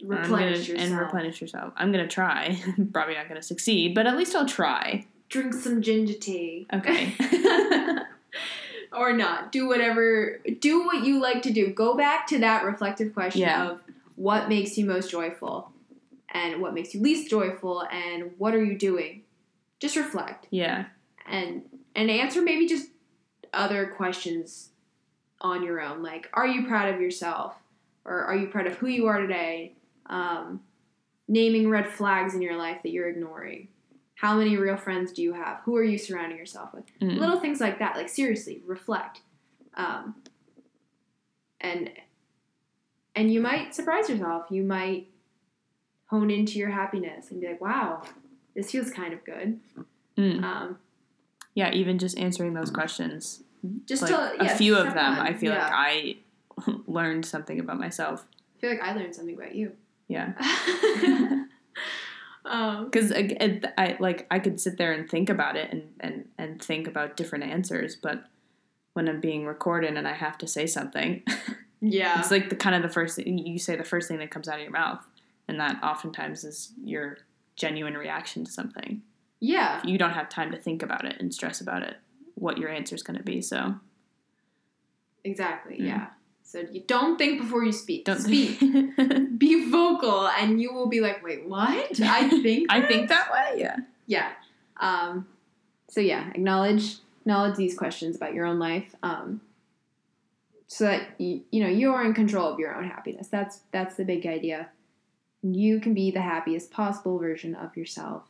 [0.00, 1.72] I'm gonna- replenish yourself and replenish yourself.
[1.76, 2.60] I'm gonna try.
[2.92, 5.06] Probably not gonna succeed, but at least I'll try.
[5.28, 6.66] Drink some ginger tea.
[6.72, 7.14] Okay.
[8.92, 9.52] or not.
[9.52, 10.40] Do whatever.
[10.60, 11.72] Do what you like to do.
[11.72, 13.70] Go back to that reflective question Yeah.
[13.70, 13.80] of
[14.16, 15.70] what makes you most joyful,
[16.30, 19.22] and what makes you least joyful, and what are you doing.
[19.80, 20.46] Just reflect.
[20.50, 20.86] yeah.
[21.26, 21.62] and
[21.94, 22.88] and answer maybe just
[23.52, 24.70] other questions
[25.40, 27.54] on your own like are you proud of yourself?
[28.04, 29.74] Or are you proud of who you are today?
[30.06, 30.60] Um,
[31.28, 33.68] naming red flags in your life that you're ignoring.
[34.14, 35.60] How many real friends do you have?
[35.64, 36.84] Who are you surrounding yourself with?
[37.00, 37.18] Mm.
[37.18, 39.20] little things like that like seriously reflect.
[39.74, 40.16] Um,
[41.60, 41.90] and
[43.14, 44.46] and you might surprise yourself.
[44.50, 45.08] You might
[46.06, 48.02] hone into your happiness and be like wow
[48.58, 49.60] this feels kind of good
[50.18, 50.42] Mm.
[50.42, 50.78] um,
[51.54, 53.44] Yeah, even just answering those questions.
[53.86, 55.26] just like to a few of them, one.
[55.28, 55.64] I feel yeah.
[55.64, 56.16] like I
[56.88, 58.24] learned something about myself.
[58.56, 59.72] I feel like I learned something about you.
[60.08, 60.32] Yeah.
[62.44, 66.60] um, Because I like I could sit there and think about it and, and, and
[66.62, 68.24] think about different answers, but
[68.94, 71.22] when I'm being recorded and I have to say something,
[71.80, 74.30] yeah, it's like the kind of the first thing you say the first thing that
[74.32, 75.04] comes out of your mouth,
[75.46, 77.18] and that oftentimes is your
[77.58, 79.02] genuine reaction to something.
[79.40, 81.96] yeah, You don't have time to think about it and stress about it,
[82.34, 83.42] what your answer is going to be.
[83.42, 83.74] So
[85.24, 85.78] exactly.
[85.78, 85.86] Mm.
[85.86, 86.06] Yeah.
[86.44, 88.06] So you don't think before you speak.
[88.06, 88.58] don't speak.
[89.38, 92.00] be vocal, and you will be like, "Wait, what?
[92.00, 93.60] I think I think that way.
[93.60, 93.76] Yeah.
[94.06, 94.30] yeah."
[94.80, 95.26] Um,
[95.90, 99.42] so yeah, acknowledge acknowledge these questions about your own life, um,
[100.68, 103.28] so that you, you know you are in control of your own happiness.
[103.28, 104.70] That's that's the big idea.
[105.42, 108.24] You can be the happiest possible version of yourself.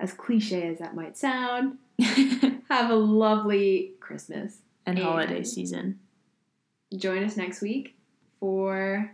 [0.00, 1.78] As cliche as that might sound,
[2.68, 4.58] have a lovely Christmas.
[4.86, 5.98] and holiday season.
[6.96, 7.96] Join us next week
[8.40, 9.10] for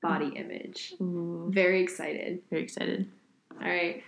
[0.00, 0.94] body image.
[1.00, 2.40] Ooh, Very excited.
[2.50, 3.08] very excited.
[3.60, 4.02] All right.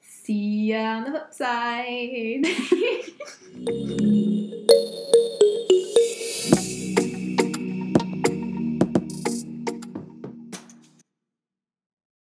[0.00, 2.46] See ya on the flip side.